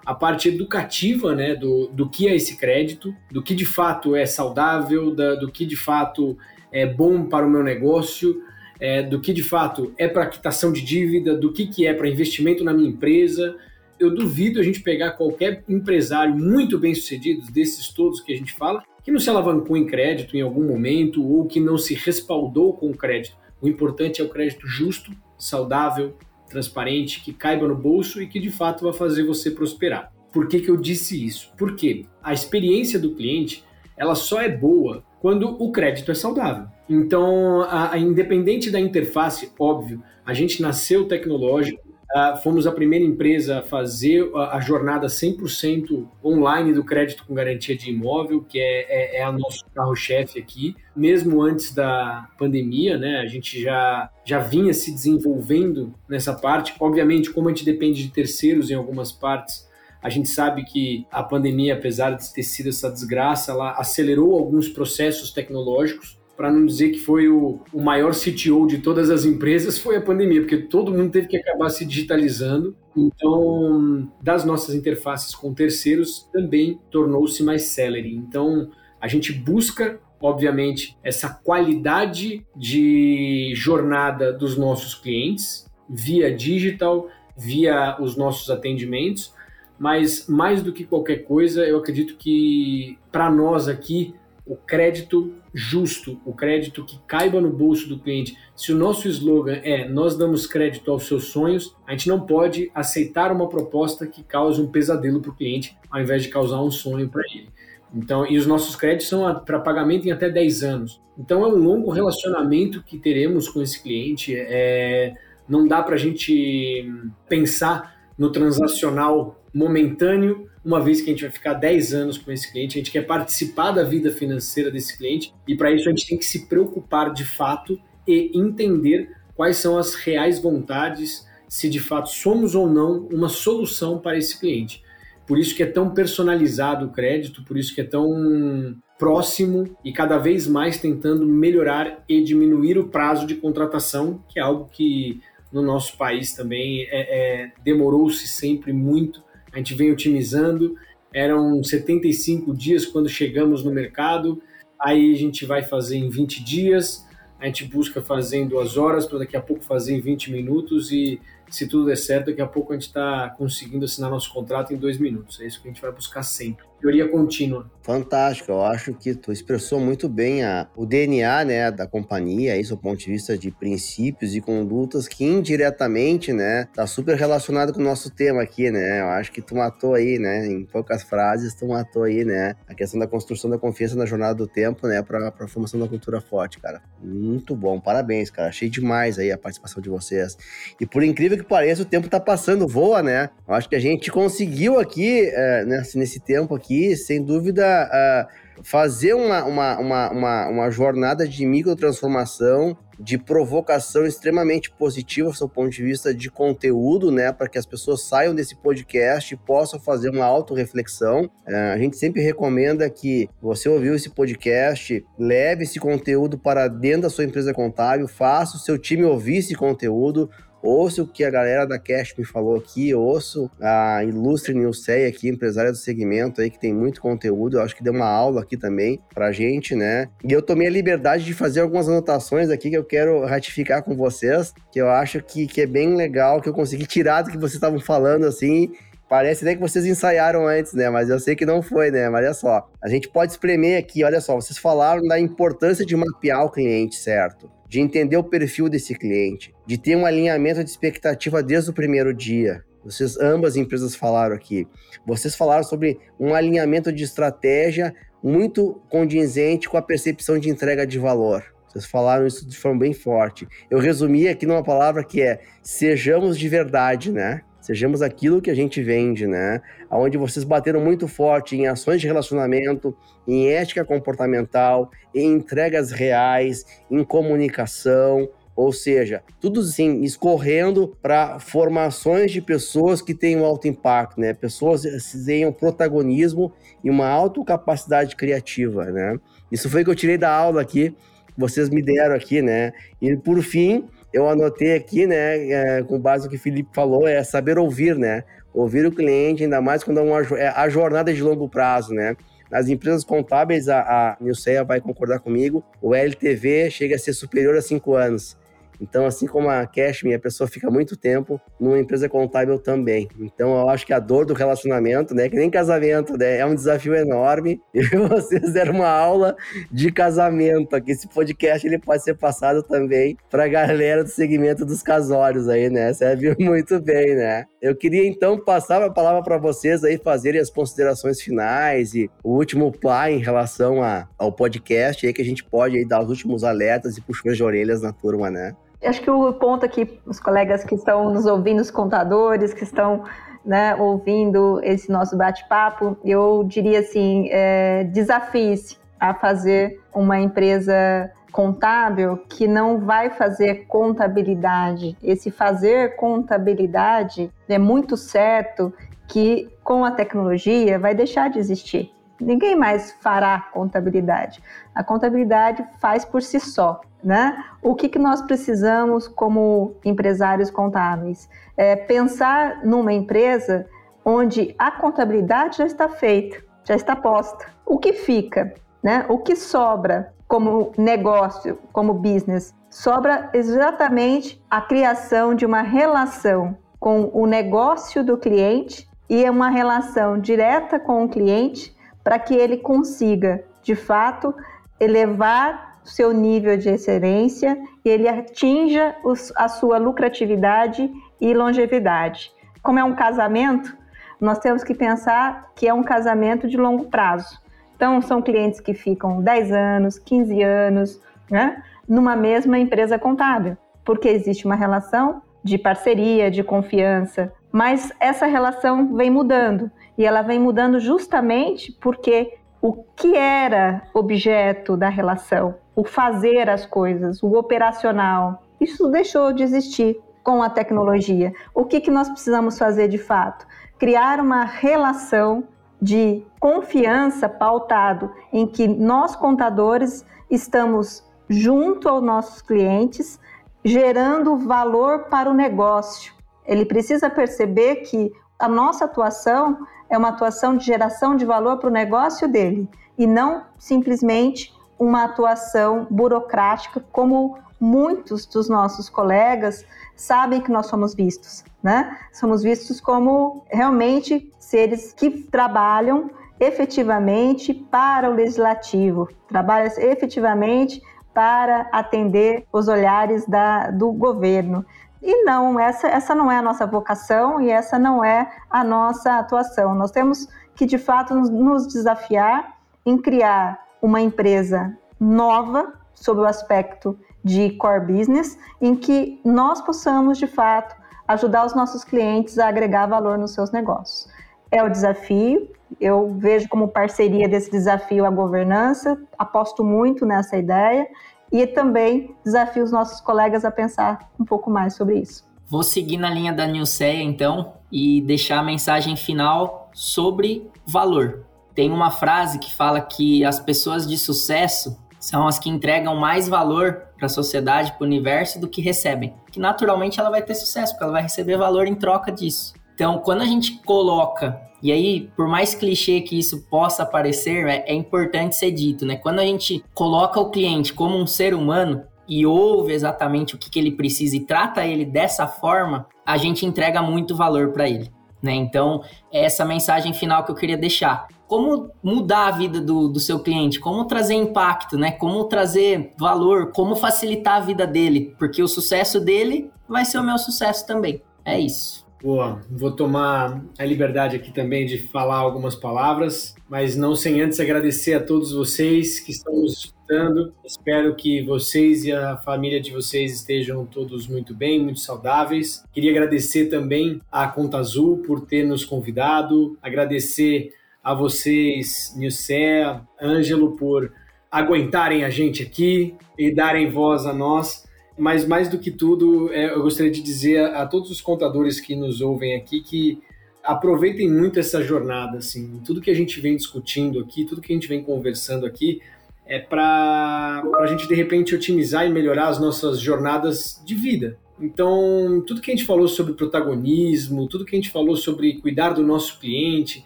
[0.05, 4.25] a parte educativa né, do, do que é esse crédito, do que de fato é
[4.25, 6.37] saudável, da, do que de fato
[6.71, 8.41] é bom para o meu negócio,
[8.79, 12.07] é, do que de fato é para quitação de dívida, do que, que é para
[12.07, 13.57] investimento na minha empresa.
[13.99, 18.53] Eu duvido a gente pegar qualquer empresário muito bem sucedido, desses todos que a gente
[18.53, 22.73] fala, que não se alavancou em crédito em algum momento ou que não se respaldou
[22.73, 23.37] com o crédito.
[23.61, 26.17] O importante é o crédito justo, saudável,
[26.49, 30.11] transparente, que caiba no bolso e que de fato vai fazer você prosperar.
[30.29, 31.53] Por que, que eu disse isso?
[31.57, 33.63] Porque a experiência do cliente
[33.95, 36.67] ela só é boa quando o crédito é saudável.
[36.89, 41.79] Então, a, a independente da interface, óbvio, a gente nasceu tecnológico,
[42.15, 47.33] Uh, fomos a primeira empresa a fazer a, a jornada 100% online do crédito com
[47.33, 50.73] garantia de imóvel, que é, é, é a nosso carro-chefe aqui.
[50.95, 56.73] Mesmo antes da pandemia, né, a gente já, já vinha se desenvolvendo nessa parte.
[56.79, 59.67] Obviamente, como a gente depende de terceiros em algumas partes,
[60.01, 64.69] A gente sabe que a pandemia, apesar de ter sido essa desgraça, ela acelerou alguns
[64.69, 66.16] processos tecnológicos.
[66.37, 70.01] Para não dizer que foi o, o maior CTO de todas as empresas, foi a
[70.01, 72.75] pandemia, porque todo mundo teve que acabar se digitalizando.
[72.95, 78.15] Então, das nossas interfaces com terceiros, também tornou-se mais celery.
[78.15, 78.69] Então,
[79.01, 87.07] a gente busca obviamente, essa qualidade de jornada dos nossos clientes via digital,
[87.37, 89.33] via os nossos atendimentos,
[89.79, 94.15] mas mais do que qualquer coisa, eu acredito que para nós aqui
[94.47, 98.37] o crédito justo, o crédito que caiba no bolso do cliente.
[98.55, 102.71] Se o nosso slogan é nós damos crédito aos seus sonhos, a gente não pode
[102.73, 106.71] aceitar uma proposta que cause um pesadelo para o cliente, ao invés de causar um
[106.71, 107.49] sonho para ele.
[107.93, 111.01] Então, e os nossos créditos são para pagamento em até 10 anos.
[111.17, 114.35] Então, é um longo relacionamento que teremos com esse cliente.
[114.35, 115.15] É,
[115.47, 116.91] não dá para a gente
[117.27, 122.51] pensar no transacional momentâneo, uma vez que a gente vai ficar 10 anos com esse
[122.51, 126.05] cliente, a gente quer participar da vida financeira desse cliente e para isso a gente
[126.05, 131.79] tem que se preocupar de fato e entender quais são as reais vontades, se de
[131.79, 134.83] fato somos ou não uma solução para esse cliente.
[135.25, 139.93] Por isso que é tão personalizado o crédito, por isso que é tão próximo e
[139.93, 145.21] cada vez mais tentando melhorar e diminuir o prazo de contratação, que é algo que
[145.49, 149.25] no nosso país também é, é, demorou-se sempre muito.
[149.57, 150.77] A gente vem otimizando.
[151.11, 154.39] Eram 75 dias quando chegamos no mercado,
[154.79, 157.07] aí a gente vai fazer em 20 dias,
[157.39, 160.91] a gente busca fazer em duas horas, para daqui a pouco fazer em 20 minutos
[160.91, 164.75] e se tudo der certo, daqui a pouco a gente está conseguindo assinar nosso contrato
[164.75, 165.39] em dois minutos.
[165.41, 166.66] É isso que a gente vai buscar sempre.
[166.79, 167.69] Teoria contínua.
[167.87, 172.75] Fantástico, eu acho que tu expressou muito bem a, o DNA né, da companhia, isso
[172.75, 177.79] do ponto de vista de princípios e condutas que indiretamente, né, tá super relacionado com
[177.79, 178.99] o nosso tema aqui, né?
[178.99, 182.75] Eu acho que tu matou aí, né, em poucas frases, tu matou aí, né, a
[182.75, 186.19] questão da construção da confiança na jornada do tempo, né, para a formação da cultura
[186.19, 186.81] forte, cara.
[187.01, 188.49] Muito bom, parabéns, cara.
[188.49, 190.37] Achei demais aí a participação de vocês.
[190.77, 193.29] E por incrível que pareça, o tempo tá passando, voa, né?
[193.47, 198.63] Eu acho que a gente conseguiu aqui, é, nesse, nesse tempo aqui, sem dúvida, uh,
[198.63, 205.69] fazer uma, uma, uma, uma, uma jornada de microtransformação, de provocação extremamente positiva do ponto
[205.69, 210.09] de vista de conteúdo, né, para que as pessoas saiam desse podcast e possam fazer
[210.09, 211.25] uma autorreflexão.
[211.47, 217.03] Uh, a gente sempre recomenda que você ouviu esse podcast, leve esse conteúdo para dentro
[217.03, 220.29] da sua empresa contábil, faça o seu time ouvir esse conteúdo,
[220.61, 225.29] ouço o que a galera da Cash me falou aqui, ouço a ilustre Nilceia aqui,
[225.29, 228.57] empresária do segmento aí, que tem muito conteúdo, eu acho que deu uma aula aqui
[228.57, 230.09] também pra gente, né?
[230.23, 233.95] E eu tomei a liberdade de fazer algumas anotações aqui que eu quero ratificar com
[233.95, 237.37] vocês, que eu acho que, que é bem legal, que eu consegui tirar do que
[237.37, 238.71] vocês estavam falando, assim,
[239.09, 240.89] Parece até que vocês ensaiaram antes, né?
[240.89, 242.09] Mas eu sei que não foi, né?
[242.09, 245.95] Mas olha só, a gente pode espremer aqui, olha só, vocês falaram da importância de
[245.95, 247.49] mapear o cliente, certo?
[247.67, 252.13] De entender o perfil desse cliente, de ter um alinhamento de expectativa desde o primeiro
[252.13, 252.63] dia.
[252.83, 254.65] Vocês, ambas empresas falaram aqui.
[255.05, 257.93] Vocês falaram sobre um alinhamento de estratégia
[258.23, 261.43] muito condizente com a percepção de entrega de valor.
[261.67, 263.47] Vocês falaram isso de forma bem forte.
[263.69, 267.41] Eu resumi aqui numa palavra que é sejamos de verdade, né?
[267.67, 269.61] Sejamos aquilo que a gente vende, né?
[269.91, 272.95] Onde vocês bateram muito forte em ações de relacionamento,
[273.27, 282.31] em ética comportamental, em entregas reais, em comunicação, ou seja, tudo assim, escorrendo para formações
[282.31, 284.33] de pessoas que tenham alto impacto, né?
[284.33, 289.19] Pessoas que tenham protagonismo e uma alta capacidade criativa, né?
[289.51, 290.95] Isso foi que eu tirei da aula aqui,
[291.37, 292.71] vocês me deram aqui, né?
[293.01, 297.07] E por fim, eu anotei aqui, né, é, com base no que o Felipe falou,
[297.07, 298.23] é saber ouvir, né?
[298.53, 302.15] Ouvir o cliente, ainda mais quando é uma, é, a jornada de longo prazo, né?
[302.49, 307.55] Nas empresas contábeis, a, a Nilceia vai concordar comigo, o LTV chega a ser superior
[307.55, 308.37] a cinco anos.
[308.79, 313.07] Então, assim como a Cashme, a pessoa fica muito tempo numa empresa contábil também.
[313.19, 316.55] Então, eu acho que a dor do relacionamento, né, que nem casamento, né, é um
[316.55, 317.61] desafio enorme.
[317.87, 319.35] E vocês deram uma aula
[319.71, 320.91] de casamento aqui.
[320.91, 325.69] Esse podcast ele pode ser passado também para a galera do segmento dos casórios aí,
[325.69, 325.93] né?
[325.93, 327.45] Serve muito bem, né?
[327.61, 332.35] Eu queria então passar a palavra para vocês aí fazerem as considerações finais e o
[332.35, 336.09] último plá em relação a, ao podcast aí que a gente pode aí dar os
[336.09, 338.55] últimos alertas e puxões de orelhas na turma, né?
[338.83, 343.03] Acho que o ponto aqui, os colegas que estão nos ouvindo, os contadores que estão
[343.43, 352.17] né, ouvindo esse nosso bate-papo, eu diria assim: é, desafie-se a fazer uma empresa contábil
[352.29, 354.97] que não vai fazer contabilidade.
[355.03, 358.73] Esse fazer contabilidade é muito certo
[359.07, 361.91] que com a tecnologia vai deixar de existir.
[362.19, 364.41] Ninguém mais fará contabilidade.
[364.73, 366.81] A contabilidade faz por si só.
[367.03, 367.43] Né?
[367.61, 371.29] O que, que nós precisamos como empresários contábeis?
[371.55, 373.67] É pensar numa empresa
[374.03, 377.45] onde a contabilidade já está feita, já está posta.
[377.65, 378.53] O que fica?
[378.81, 379.05] Né?
[379.09, 382.53] O que sobra como negócio, como business?
[382.69, 389.49] Sobra exatamente a criação de uma relação com o negócio do cliente e é uma
[389.49, 391.76] relação direta com o cliente
[392.07, 394.33] para que ele consiga, de fato,
[394.79, 400.89] elevar seu nível de excelência e ele atinja os, a sua lucratividade
[401.19, 402.31] e longevidade.
[402.63, 403.75] Como é um casamento,
[404.21, 407.41] nós temos que pensar que é um casamento de longo prazo.
[407.75, 414.07] Então, são clientes que ficam 10 anos, 15 anos, né, numa mesma empresa contábil, porque
[414.07, 420.39] existe uma relação de parceria, de confiança, mas essa relação vem mudando e ela vem
[420.39, 428.41] mudando justamente porque o que era objeto da relação, o fazer as coisas, o operacional,
[428.59, 431.33] isso deixou de existir com a tecnologia.
[431.53, 433.47] O que, que nós precisamos fazer de fato?
[433.77, 435.43] Criar uma relação
[435.81, 443.19] de confiança pautado em que nós contadores estamos junto aos nossos clientes,
[443.63, 446.13] gerando valor para o negócio.
[446.45, 451.69] Ele precisa perceber que a nossa atuação é uma atuação de geração de valor para
[451.69, 459.65] o negócio dele e não simplesmente uma atuação burocrática, como muitos dos nossos colegas
[459.95, 461.97] sabem que nós somos vistos, né?
[462.13, 470.81] Somos vistos como realmente seres que trabalham efetivamente para o legislativo, trabalham efetivamente
[471.13, 474.63] para atender os olhares da, do governo.
[475.01, 479.19] E não, essa, essa não é a nossa vocação e essa não é a nossa
[479.19, 479.75] atuação.
[479.75, 486.97] Nós temos que, de fato, nos, desafiar em criar uma empresa nova, sob o aspecto
[487.23, 490.75] de core business, em que nós possamos, de fato,
[491.07, 494.11] ajudar os nossos clientes a agregar valor nos seus negócios.
[494.51, 500.87] É o desafio, eu vejo como parceria desse desafio a governança, aposto muito nessa ideia
[501.31, 505.25] e também desafio os nossos colegas a pensar um pouco mais sobre isso.
[505.49, 511.25] Vou seguir na linha da Nilceia, então, e deixar a mensagem final sobre valor.
[511.55, 516.27] Tem uma frase que fala que as pessoas de sucesso são as que entregam mais
[516.27, 519.13] valor para a sociedade, para o universo, do que recebem.
[519.31, 522.53] Que naturalmente ela vai ter sucesso, porque ela vai receber valor em troca disso.
[522.73, 527.65] Então, quando a gente coloca, e aí, por mais clichê que isso possa parecer, é,
[527.67, 528.95] é importante ser dito, né?
[528.95, 533.49] Quando a gente coloca o cliente como um ser humano, e ouve exatamente o que,
[533.49, 537.91] que ele precisa e trata ele dessa forma, a gente entrega muito valor para ele.
[538.21, 538.33] Né?
[538.33, 538.81] Então,
[539.11, 541.07] é essa mensagem final que eu queria deixar.
[541.27, 543.59] Como mudar a vida do, do seu cliente?
[543.59, 544.91] Como trazer impacto, né?
[544.91, 546.51] Como trazer valor?
[546.53, 548.15] Como facilitar a vida dele?
[548.17, 551.01] Porque o sucesso dele vai ser o meu sucesso também.
[551.25, 551.85] É isso.
[552.01, 557.39] Boa, vou tomar a liberdade aqui também de falar algumas palavras, mas não sem antes
[557.39, 560.31] agradecer a todos vocês que estão nos escutando.
[560.45, 565.63] Espero que vocês e a família de vocês estejam todos muito bem, muito saudáveis.
[565.73, 570.51] Queria agradecer também à Conta Azul por ter nos convidado, agradecer
[570.83, 573.91] a vocês, Nilcé, Ângelo, por
[574.31, 577.66] aguentarem a gente aqui e darem voz a nós
[577.97, 581.59] mas mais do que tudo, é, eu gostaria de dizer a, a, todos os contadores
[581.59, 583.01] que nos ouvem aqui que
[583.43, 587.55] aproveitem muito essa jornada, assim, tudo que a gente vem discutindo aqui, tudo que a
[587.55, 588.81] gente vem conversando aqui,
[589.25, 594.17] é para a gente de repente otimizar e melhorar as nossas jornadas de vida.
[594.39, 598.71] Então, tudo que a gente falou sobre protagonismo, tudo que a gente falou sobre cuidar
[598.71, 599.83] do nosso cliente,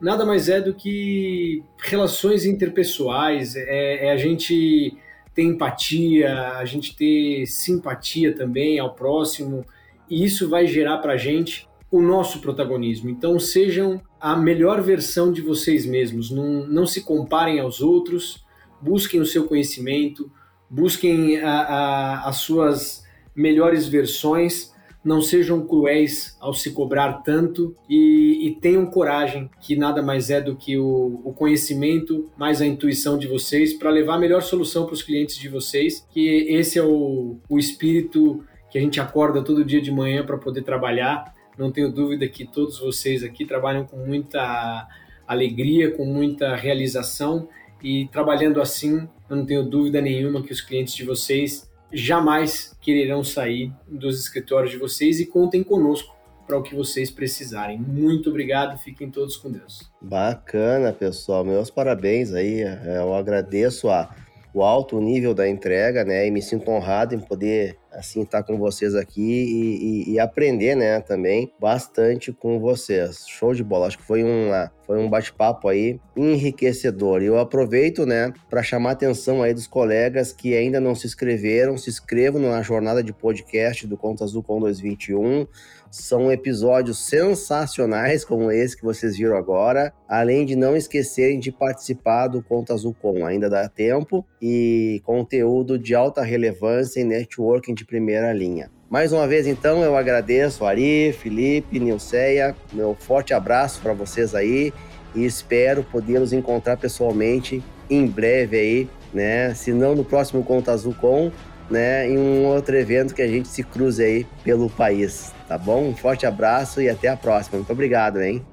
[0.00, 4.96] nada mais é do que relações interpessoais, é, é a gente
[5.38, 9.64] ter empatia, a gente ter simpatia também ao próximo,
[10.10, 13.08] e isso vai gerar para a gente o nosso protagonismo.
[13.08, 18.44] Então, sejam a melhor versão de vocês mesmos, não, não se comparem aos outros,
[18.82, 20.28] busquem o seu conhecimento,
[20.68, 24.74] busquem a, a, as suas melhores versões
[25.04, 30.40] não sejam cruéis ao se cobrar tanto e, e tenham coragem, que nada mais é
[30.40, 34.84] do que o, o conhecimento mais a intuição de vocês para levar a melhor solução
[34.84, 39.42] para os clientes de vocês, que esse é o, o espírito que a gente acorda
[39.42, 41.34] todo dia de manhã para poder trabalhar.
[41.56, 44.86] Não tenho dúvida que todos vocês aqui trabalham com muita
[45.26, 47.48] alegria, com muita realização
[47.82, 53.22] e trabalhando assim, eu não tenho dúvida nenhuma que os clientes de vocês jamais quererão
[53.24, 56.16] sair dos escritórios de vocês e contem conosco
[56.46, 57.78] para o que vocês precisarem.
[57.78, 59.90] Muito obrigado, fiquem todos com Deus.
[60.00, 61.44] Bacana, pessoal.
[61.44, 62.62] Meus parabéns aí.
[62.62, 64.14] Eu agradeço a
[64.54, 66.26] o alto nível da entrega, né?
[66.26, 70.76] E me sinto honrado em poder assim estar com vocês aqui e, e, e, aprender,
[70.76, 73.24] né, também bastante com vocês.
[73.26, 73.88] Show de bola.
[73.88, 77.22] Acho que foi uma foi um bate-papo aí enriquecedor.
[77.22, 81.06] E eu aproveito, né, para chamar a atenção aí dos colegas que ainda não se
[81.06, 85.46] inscreveram, se inscrevam na jornada de podcast do Conta Azul com 2021.
[85.90, 92.28] São episódios sensacionais como esse que vocês viram agora, além de não esquecerem de participar
[92.28, 97.84] do Conta Azul Com, ainda dá tempo, e conteúdo de alta relevância em networking de
[97.84, 98.70] primeira linha.
[98.90, 104.72] Mais uma vez, então, eu agradeço Ari, Felipe, Nilceia, meu forte abraço para vocês aí
[105.14, 109.54] e espero poder nos encontrar pessoalmente em breve aí, né?
[109.54, 111.30] Se não no próximo Conta Azul Com,
[111.70, 112.08] né?
[112.08, 115.88] Em um outro evento que a gente se cruze aí pelo país, tá bom?
[115.88, 117.56] Um forte abraço e até a próxima.
[117.56, 118.44] Muito obrigado, hein?